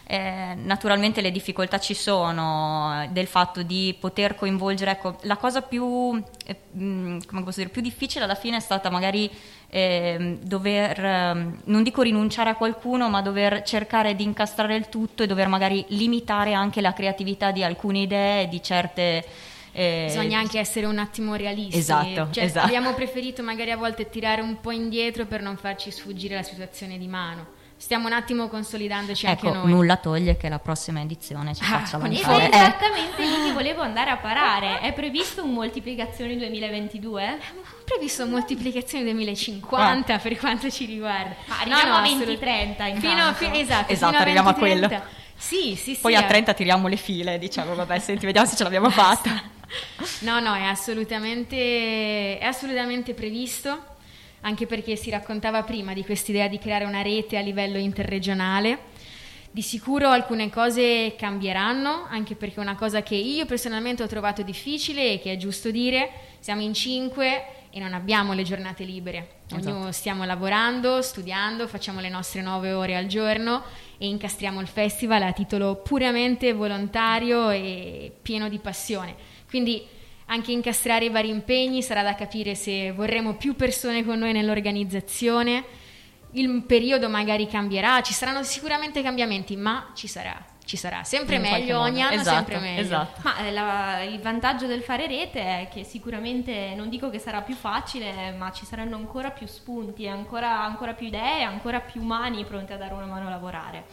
eh, 0.08 0.54
naturalmente 0.54 1.20
le 1.20 1.32
difficoltà 1.32 1.80
ci 1.80 1.92
sono 1.94 3.02
eh, 3.02 3.08
del 3.08 3.26
fatto 3.26 3.62
di 3.62 3.94
poter 3.98 4.36
coinvolgere, 4.36 4.92
ecco, 4.92 5.16
la 5.22 5.36
cosa 5.36 5.62
più, 5.62 6.22
eh, 6.46 6.56
mm, 6.76 7.18
dire, 7.54 7.68
più 7.68 7.82
difficile 7.82 8.24
alla 8.24 8.36
fine 8.36 8.58
è 8.58 8.60
stata 8.60 8.88
magari 8.88 9.28
eh, 9.68 10.38
dover, 10.40 11.04
ehm, 11.04 11.60
non 11.64 11.82
dico 11.82 12.02
rinunciare 12.02 12.50
a 12.50 12.54
qualcuno, 12.54 13.08
ma 13.10 13.20
dover 13.20 13.62
cercare 13.62 14.14
di 14.14 14.22
incastrare 14.22 14.76
il 14.76 14.88
tutto 14.88 15.24
e 15.24 15.26
dover 15.26 15.48
magari 15.48 15.84
limitare 15.88 16.52
anche 16.52 16.80
la 16.80 16.92
creatività 16.92 17.50
di 17.50 17.64
alcune 17.64 18.00
idee, 18.00 18.48
di 18.48 18.62
certe... 18.62 19.24
Eh, 19.78 20.04
Bisogna 20.06 20.38
anche 20.38 20.58
essere 20.58 20.86
un 20.86 20.96
attimo 20.96 21.34
realisti. 21.34 21.76
Esatto, 21.76 22.28
cioè, 22.30 22.44
esatto. 22.44 22.64
Abbiamo 22.64 22.94
preferito 22.94 23.42
magari 23.42 23.72
a 23.72 23.76
volte 23.76 24.08
tirare 24.08 24.40
un 24.40 24.58
po' 24.58 24.70
indietro 24.70 25.26
per 25.26 25.42
non 25.42 25.58
farci 25.58 25.90
sfuggire 25.90 26.34
la 26.34 26.42
situazione 26.42 26.96
di 26.96 27.06
mano. 27.06 27.46
Stiamo 27.76 28.06
un 28.06 28.14
attimo 28.14 28.48
consolidandoci 28.48 29.26
ecco, 29.26 29.48
anche 29.48 29.58
noi. 29.58 29.70
nulla 29.70 29.96
toglie 29.96 30.38
che 30.38 30.48
la 30.48 30.58
prossima 30.58 31.02
edizione 31.02 31.54
ci 31.54 31.62
ah, 31.62 31.66
faccia 31.66 31.98
lanciare. 31.98 32.46
Ed 32.46 32.52
è 32.52 32.56
esattamente 32.56 33.22
lì 33.22 33.44
che 33.48 33.52
volevo 33.52 33.82
andare 33.82 34.08
a 34.08 34.16
parare. 34.16 34.80
È 34.80 34.94
previsto 34.94 35.44
un 35.44 35.52
moltiplicazione 35.52 36.38
2022? 36.38 37.38
previsto 37.84 38.26
moltiplicazione 38.26 39.04
2050 39.12 40.14
ah. 40.14 40.18
per 40.18 40.38
quanto 40.38 40.70
ci 40.70 40.86
riguarda. 40.86 41.36
Ma 41.48 41.60
arriviamo 41.60 41.82
no, 41.82 41.90
no, 41.90 41.96
a 41.98 42.08
2030 42.08 42.84
fino, 42.94 43.22
a, 43.22 43.34
fi- 43.34 43.50
esatto, 43.52 43.92
esatto 43.92 44.16
arriviamo 44.16 44.48
a, 44.48 44.52
a 44.52 44.54
quello. 44.54 44.88
Sì, 45.36 45.76
sì, 45.76 45.94
sì. 45.94 46.00
Poi 46.00 46.14
a 46.14 46.22
30 46.22 46.54
tiriamo 46.54 46.88
le 46.88 46.96
file 46.96 47.38
diciamo, 47.38 47.74
vabbè, 47.74 47.98
senti, 47.98 48.24
vediamo 48.24 48.46
se 48.48 48.56
ce 48.56 48.62
l'abbiamo 48.62 48.88
fatta. 48.88 49.52
No, 50.20 50.40
no, 50.40 50.54
è 50.54 50.62
assolutamente, 50.62 52.38
è 52.38 52.44
assolutamente 52.44 53.14
previsto 53.14 53.94
anche 54.46 54.66
perché 54.66 54.94
si 54.94 55.10
raccontava 55.10 55.64
prima 55.64 55.92
di 55.92 56.04
quest'idea 56.04 56.46
di 56.46 56.58
creare 56.58 56.84
una 56.84 57.02
rete 57.02 57.36
a 57.36 57.40
livello 57.40 57.78
interregionale. 57.78 58.94
Di 59.50 59.62
sicuro 59.62 60.08
alcune 60.08 60.50
cose 60.50 61.14
cambieranno, 61.16 62.06
anche 62.08 62.36
perché 62.36 62.60
una 62.60 62.76
cosa 62.76 63.02
che 63.02 63.16
io 63.16 63.46
personalmente 63.46 64.02
ho 64.02 64.06
trovato 64.06 64.42
difficile 64.42 65.12
e 65.12 65.18
che 65.18 65.32
è 65.32 65.36
giusto 65.36 65.70
dire, 65.70 66.10
siamo 66.40 66.60
in 66.60 66.74
cinque 66.74 67.44
e 67.70 67.80
non 67.80 67.92
abbiamo 67.92 68.34
le 68.34 68.42
giornate 68.42 68.84
libere. 68.84 69.38
Esatto. 69.46 69.68
Ognuno 69.68 69.92
stiamo 69.92 70.24
lavorando, 70.24 71.02
studiando, 71.02 71.66
facciamo 71.66 72.00
le 72.00 72.08
nostre 72.08 72.42
nove 72.42 72.72
ore 72.72 72.96
al 72.96 73.06
giorno 73.06 73.62
e 73.98 74.06
incastriamo 74.06 74.60
il 74.60 74.68
festival 74.68 75.22
a 75.22 75.32
titolo 75.32 75.76
puramente 75.76 76.52
volontario 76.52 77.50
e 77.50 78.12
pieno 78.22 78.48
di 78.48 78.58
passione. 78.58 79.16
Quindi 79.48 79.86
anche 80.26 80.52
incastrare 80.52 81.04
i 81.04 81.10
vari 81.10 81.28
impegni, 81.28 81.82
sarà 81.82 82.02
da 82.02 82.14
capire 82.14 82.54
se 82.54 82.92
vorremmo 82.92 83.34
più 83.34 83.54
persone 83.54 84.04
con 84.04 84.18
noi 84.18 84.32
nell'organizzazione. 84.32 85.64
Il 86.32 86.62
periodo 86.62 87.08
magari 87.08 87.46
cambierà, 87.46 88.02
ci 88.02 88.12
saranno 88.12 88.42
sicuramente 88.42 89.02
cambiamenti, 89.02 89.56
ma 89.56 89.92
ci 89.94 90.08
sarà. 90.08 90.54
Ci 90.66 90.76
sarà 90.76 91.04
sempre 91.04 91.38
meglio, 91.38 91.78
ogni 91.78 92.02
anno 92.02 92.20
esatto, 92.20 92.34
sempre 92.34 92.58
meglio. 92.58 92.80
Esatto. 92.80 93.20
Ma 93.22 93.38
eh, 93.38 93.52
la, 93.52 94.02
il 94.02 94.18
vantaggio 94.18 94.66
del 94.66 94.82
fare 94.82 95.06
rete 95.06 95.40
è 95.40 95.68
che 95.72 95.84
sicuramente 95.84 96.74
non 96.74 96.88
dico 96.88 97.08
che 97.08 97.20
sarà 97.20 97.42
più 97.42 97.54
facile, 97.54 98.32
ma 98.36 98.50
ci 98.50 98.66
saranno 98.66 98.96
ancora 98.96 99.30
più 99.30 99.46
spunti, 99.46 100.08
ancora, 100.08 100.64
ancora 100.64 100.92
più 100.94 101.06
idee, 101.06 101.44
ancora 101.44 101.78
più 101.78 102.02
mani 102.02 102.44
pronte 102.44 102.72
a 102.72 102.76
dare 102.76 102.94
una 102.94 103.06
mano 103.06 103.28
a 103.28 103.30
lavorare. 103.30 103.84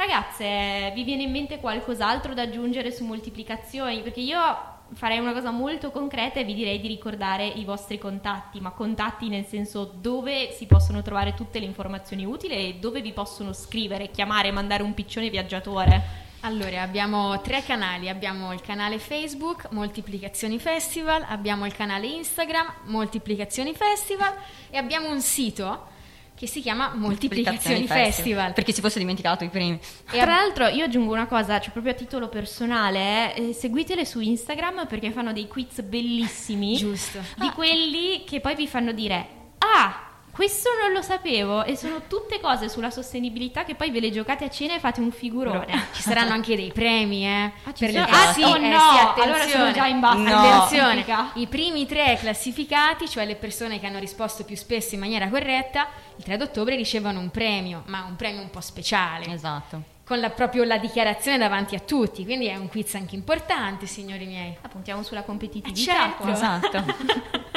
Ragazze, 0.00 0.92
vi 0.94 1.04
viene 1.04 1.24
in 1.24 1.30
mente 1.30 1.58
qualcos'altro 1.58 2.32
da 2.32 2.40
aggiungere 2.40 2.90
su 2.90 3.04
moltiplicazioni? 3.04 4.00
Perché 4.00 4.20
io 4.20 4.38
farei 4.94 5.18
una 5.18 5.34
cosa 5.34 5.50
molto 5.50 5.90
concreta 5.90 6.40
e 6.40 6.44
vi 6.44 6.54
direi 6.54 6.80
di 6.80 6.88
ricordare 6.88 7.46
i 7.46 7.66
vostri 7.66 7.98
contatti, 7.98 8.60
ma 8.60 8.70
contatti 8.70 9.28
nel 9.28 9.44
senso 9.44 9.84
dove 9.84 10.52
si 10.52 10.64
possono 10.64 11.02
trovare 11.02 11.34
tutte 11.34 11.58
le 11.58 11.66
informazioni 11.66 12.24
utili 12.24 12.54
e 12.54 12.76
dove 12.80 13.02
vi 13.02 13.12
possono 13.12 13.52
scrivere, 13.52 14.10
chiamare, 14.10 14.50
mandare 14.50 14.82
un 14.82 14.94
piccione 14.94 15.28
viaggiatore. 15.28 16.28
Allora, 16.40 16.80
abbiamo 16.80 17.38
tre 17.42 17.62
canali, 17.62 18.08
abbiamo 18.08 18.54
il 18.54 18.62
canale 18.62 18.98
Facebook 18.98 19.66
Moltiplicazioni 19.72 20.58
Festival, 20.58 21.26
abbiamo 21.28 21.66
il 21.66 21.74
canale 21.74 22.06
Instagram 22.06 22.72
Moltiplicazioni 22.84 23.74
Festival 23.74 24.32
e 24.70 24.78
abbiamo 24.78 25.10
un 25.10 25.20
sito 25.20 25.89
che 26.40 26.46
si 26.46 26.62
chiama 26.62 26.94
Moltiplicazioni, 26.94 27.86
Festival. 27.86 28.04
Festival. 28.06 28.52
Per 28.54 28.64
chi 28.64 28.72
si 28.72 28.80
fosse 28.80 28.98
dimenticato 28.98 29.44
i 29.44 29.50
primi. 29.50 29.78
E 30.10 30.20
tra 30.20 30.36
l'altro 30.36 30.68
io 30.68 30.86
aggiungo 30.86 31.12
una 31.12 31.26
cosa, 31.26 31.60
cioè 31.60 31.70
proprio 31.70 31.92
a 31.92 31.96
titolo 31.96 32.30
personale, 32.30 33.34
eh, 33.34 33.52
seguitele 33.52 34.06
su 34.06 34.20
Instagram 34.20 34.86
perché 34.86 35.10
fanno 35.10 35.34
dei 35.34 35.46
quiz 35.46 35.82
bellissimi. 35.82 36.76
Giusto. 36.78 37.18
Di 37.36 37.48
ah. 37.48 37.52
quelli 37.52 38.24
che 38.24 38.40
poi 38.40 38.54
vi 38.54 38.66
fanno 38.66 38.92
dire, 38.92 39.26
ah, 39.58 40.09
questo 40.30 40.70
non 40.80 40.92
lo 40.92 41.02
sapevo 41.02 41.64
e 41.64 41.76
sono 41.76 42.02
tutte 42.06 42.40
cose 42.40 42.68
sulla 42.68 42.90
sostenibilità 42.90 43.64
che 43.64 43.74
poi 43.74 43.90
ve 43.90 44.00
le 44.00 44.10
giocate 44.10 44.44
a 44.44 44.48
cena 44.48 44.74
e 44.74 44.78
fate 44.78 45.00
un 45.00 45.10
figurone. 45.10 45.88
Ci 45.92 46.02
saranno 46.02 46.32
anche 46.32 46.56
dei 46.56 46.72
premi, 46.72 47.26
eh? 47.26 47.52
Ah, 47.64 47.72
per 47.76 47.90
sono... 47.90 48.04
ah 48.04 48.32
sì, 48.32 48.42
oh, 48.42 48.56
eh, 48.56 48.68
no, 48.68 49.12
sì, 49.14 49.20
allora 49.20 49.46
sono 49.46 49.72
già 49.72 49.86
in 49.86 50.00
basso. 50.00 50.18
No. 50.18 50.36
Attenzione, 50.36 51.04
i 51.34 51.46
primi 51.46 51.86
tre 51.86 52.16
classificati, 52.20 53.08
cioè 53.08 53.26
le 53.26 53.36
persone 53.36 53.78
che 53.80 53.86
hanno 53.86 53.98
risposto 53.98 54.44
più 54.44 54.56
spesso 54.56 54.94
in 54.94 55.00
maniera 55.00 55.28
corretta, 55.28 55.88
il 56.16 56.24
3 56.24 56.42
ottobre 56.42 56.76
ricevono 56.76 57.18
un 57.18 57.30
premio, 57.30 57.82
ma 57.86 58.04
un 58.08 58.16
premio 58.16 58.40
un 58.40 58.50
po' 58.50 58.60
speciale. 58.60 59.26
Esatto 59.32 59.98
con 60.10 60.18
la, 60.18 60.30
proprio 60.30 60.64
la 60.64 60.78
dichiarazione 60.78 61.38
davanti 61.38 61.76
a 61.76 61.78
tutti, 61.78 62.24
quindi 62.24 62.46
è 62.46 62.56
un 62.56 62.66
quiz 62.66 62.96
anche 62.96 63.14
importante, 63.14 63.86
signori 63.86 64.26
miei. 64.26 64.56
Appuntiamo 64.60 65.04
sulla 65.04 65.22
competitività. 65.22 65.70
Eh 65.70 65.84
certo. 65.84 66.28
Esatto. 66.28 66.84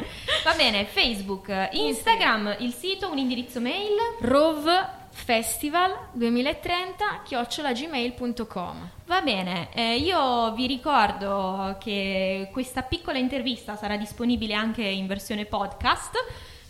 Va 0.43 0.53
bene, 0.55 0.85
Facebook, 0.85 1.69
Instagram, 1.71 2.57
il 2.59 2.73
sito, 2.73 3.09
un 3.09 3.17
indirizzo 3.17 3.59
mail. 3.59 3.95
rovfestival 4.19 6.09
2030 6.13 7.21
chiocciolagmail.com 7.23 8.89
Va 9.05 9.21
bene, 9.21 9.69
eh, 9.73 9.97
io 9.97 10.51
vi 10.53 10.67
ricordo 10.67 11.77
che 11.79 12.49
questa 12.51 12.81
piccola 12.81 13.17
intervista 13.17 13.75
sarà 13.75 13.97
disponibile 13.97 14.53
anche 14.53 14.83
in 14.83 15.07
versione 15.07 15.45
podcast 15.45 16.15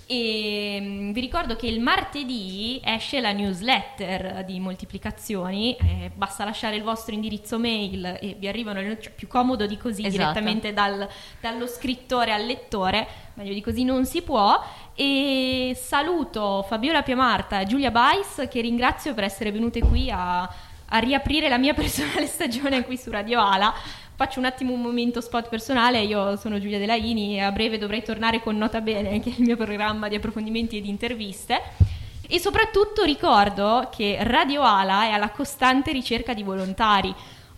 e 0.05 0.77
mm, 0.81 1.11
vi 1.11 1.19
ricordo 1.21 1.55
che 1.55 1.67
il 1.67 1.79
martedì 1.79 2.81
esce 2.83 3.21
la 3.21 3.31
newsletter 3.31 4.43
di 4.45 4.59
moltiplicazioni, 4.59 5.75
eh, 5.75 6.11
basta 6.13 6.43
lasciare 6.43 6.75
il 6.75 6.83
vostro 6.83 7.13
indirizzo 7.13 7.57
mail 7.57 8.17
e 8.19 8.35
vi 8.37 8.47
arrivano 8.47 8.81
le 8.81 8.87
notizie, 8.87 9.11
più 9.15 9.27
comodo 9.27 9.65
di 9.65 9.77
così, 9.77 10.05
esatto. 10.05 10.17
direttamente 10.17 10.73
dal, 10.73 11.07
dallo 11.39 11.67
scrittore 11.67 12.33
al 12.33 12.45
lettore, 12.45 13.07
meglio 13.35 13.53
di 13.53 13.61
così 13.61 13.83
non 13.83 14.05
si 14.05 14.21
può. 14.21 14.61
E 14.95 15.75
saluto 15.79 16.63
Fabiola 16.67 17.01
Piamarta 17.01 17.61
e 17.61 17.65
Giulia 17.65 17.89
Bais 17.89 18.47
che 18.49 18.61
ringrazio 18.61 19.13
per 19.13 19.23
essere 19.23 19.51
venute 19.51 19.79
qui 19.79 20.11
a, 20.11 20.41
a 20.41 20.97
riaprire 20.99 21.49
la 21.49 21.57
mia 21.57 21.73
personale 21.75 22.27
stagione 22.27 22.83
qui 22.83 22.97
su 22.97 23.09
Radio 23.09 23.41
Ala 23.41 23.73
Faccio 24.15 24.38
un 24.38 24.45
attimo 24.45 24.73
un 24.73 24.82
momento 24.82 25.21
spot 25.21 25.49
personale, 25.49 26.02
io 26.02 26.36
sono 26.38 26.60
Giulia 26.60 26.78
Delaini 26.78 27.38
e 27.38 27.39
a 27.41 27.52
breve 27.52 27.80
dovrei 27.80 28.04
tornare 28.04 28.41
con 28.41 28.56
Nota 28.56 28.80
Bene, 28.80 29.19
che 29.19 29.32
è 29.32 29.34
il 29.36 29.43
mio 29.43 29.58
programma 29.58 30.08
di 30.08 30.15
approfondimenti 30.15 30.78
e 30.78 30.82
di 30.82 30.89
interviste. 30.89 31.60
E 32.28 32.39
soprattutto 32.39 33.04
ricordo 33.04 33.89
che 33.91 34.17
Radio 34.21 34.62
Ala 34.62 35.06
è 35.06 35.10
alla 35.10 35.32
costante 35.32 35.91
ricerca 35.91 36.36
di 36.36 36.43
volontari 36.43 37.13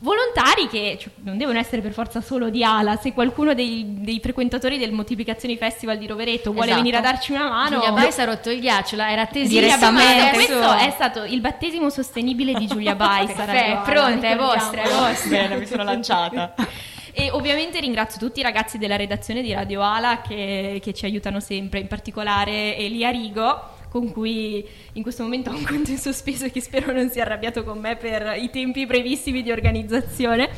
volontari 0.06 0.68
che 0.70 0.98
cioè, 1.02 1.12
non 1.24 1.38
devono 1.38 1.58
essere 1.58 1.82
per 1.82 1.92
forza 1.92 2.22
solo 2.22 2.52
di 2.52 2.64
Ala, 2.64 2.96
se 2.96 3.12
qualcuno 3.12 3.56
dei, 3.56 3.84
dei 3.88 4.20
frequentatori 4.22 4.78
del 4.78 4.92
Moltiplicazioni 4.92 5.58
Festival 5.58 5.98
di 5.98 6.06
Rovereto 6.06 6.52
vuole 6.52 6.68
esatto. 6.68 6.82
venire 6.82 6.98
a 6.98 7.02
darci 7.02 7.32
una 7.32 7.50
mano. 7.50 7.78
Giulia 7.78 7.92
Bais 7.92 8.18
ha 8.20 8.24
rotto 8.26 8.52
il 8.52 8.60
ghiaccio, 8.60 8.96
era 8.96 9.24
attesissima. 9.24 9.90
Questo 10.32 10.74
è 10.74 10.92
stato 10.92 11.24
il 11.24 11.42
battesimo 11.42 11.90
sostenibile 11.90 12.54
di 12.54 12.68
Giulia 12.68 12.94
Bais. 12.96 13.32
è 13.32 13.82
pronta, 13.84 14.30
è 14.30 14.38
vostra, 14.38 14.84
è 14.84 14.90
vostra. 14.90 15.30
Bene, 15.30 15.58
mi 15.58 15.66
sono 15.66 15.84
lanciata. 15.84 16.54
E 17.18 17.32
ovviamente 17.32 17.80
ringrazio 17.80 18.20
tutti 18.20 18.42
i 18.42 18.44
ragazzi 18.44 18.78
della 18.78 18.98
redazione 18.98 19.42
di 19.42 19.54
Radio 19.54 19.82
Ala 19.82 20.20
che, 20.20 20.82
che 20.84 20.94
ci 20.94 21.06
aiutano 21.06 21.40
sempre, 21.40 21.80
in 21.80 21.88
particolare 21.88 22.76
Elia 22.76 23.10
Rigo 23.10 23.75
con 23.96 24.12
cui 24.12 24.62
in 24.92 25.04
questo 25.04 25.24
momento 25.24 25.52
ho 25.52 25.56
un 25.56 25.64
conto 25.64 25.90
in 25.90 25.98
sospeso 25.98 26.50
che 26.50 26.60
spero 26.60 26.92
non 26.92 27.10
sia 27.10 27.24
arrabbiato 27.24 27.64
con 27.64 27.80
me 27.80 27.96
per 27.96 28.36
i 28.38 28.50
tempi 28.50 28.86
brevissimi 28.86 29.42
di 29.42 29.52
organizzazione 29.52 30.50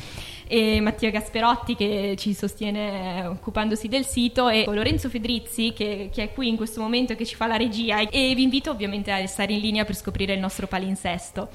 e 0.48 0.82
Mattia 0.82 1.12
Gasperotti 1.12 1.76
che 1.76 2.16
ci 2.18 2.34
sostiene 2.34 3.28
occupandosi 3.28 3.88
del 3.90 4.08
sito 4.08 4.50
e 4.50 4.66
Lorenzo 4.66 5.08
Fedrizzi 5.08 5.72
che, 5.72 6.10
che, 6.12 6.24
è 6.24 6.34
qui 6.34 6.48
in 6.48 6.56
questo 6.56 6.82
momento 6.82 7.14
e 7.14 7.16
che 7.16 7.28
ci 7.28 7.36
fa 7.36 7.46
la 7.46 7.58
regia 7.58 8.00
e 8.00 8.34
vi 8.34 8.42
invito 8.42 8.72
ovviamente 8.72 9.12
a 9.12 9.24
stare 9.28 9.54
in 9.54 9.60
linea 9.60 9.86
per 9.86 9.96
scoprire 9.96 10.34
il 10.34 10.40
nostro 10.40 10.66
palinsesto. 10.66 11.50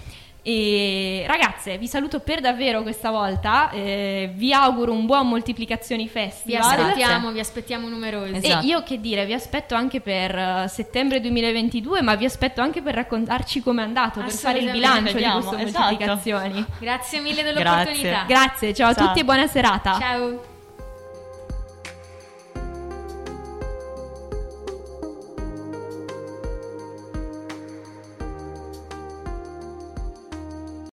E 0.45 1.25
ragazze, 1.29 1.79
vi 1.79 1.87
saluto 1.87 2.19
per 2.19 2.41
davvero 2.41 2.83
questa 2.83 3.11
volta. 3.11 3.71
Eh, 3.71 4.33
vi 4.35 4.53
auguro 4.53 4.93
un 4.93 5.07
buon 5.07 5.29
Moltiplicazioni 5.29 6.09
Festival. 6.09 6.75
Vi 6.75 6.83
aspettiamo, 6.83 7.31
vi 7.31 7.39
aspettiamo 7.39 7.89
numerosi. 7.89 8.35
Esatto. 8.35 8.65
E 8.65 8.69
io 8.69 8.83
che 8.83 9.01
dire, 9.01 9.25
vi 9.25 9.35
aspetto 9.35 9.77
anche 9.77 10.01
per 10.01 10.35
uh, 10.35 10.67
settembre 10.67 11.21
2022, 11.21 12.03
ma 12.03 12.17
vi 12.17 12.25
aspetto 12.25 12.61
anche 12.61 12.83
per 12.83 12.95
raccontarci 12.95 13.63
come 13.63 13.83
è 13.83 13.85
andato, 13.85 14.21
per 14.21 14.33
fare 14.33 14.59
il 14.59 14.71
bilancio 14.73 15.13
Vediamo, 15.13 15.39
di 15.39 15.47
queste 15.47 15.63
esatto. 15.65 15.85
moltiplicazioni. 15.85 16.67
Grazie 16.81 17.21
mille 17.21 17.43
dell'opportunità. 17.45 18.25
Grazie, 18.27 18.27
Grazie 18.27 18.75
ciao, 18.75 18.95
ciao 18.95 19.05
a 19.05 19.07
tutti 19.07 19.21
e 19.21 19.25
buona 19.25 19.47
serata. 19.47 19.99
Ciao. 20.01 20.52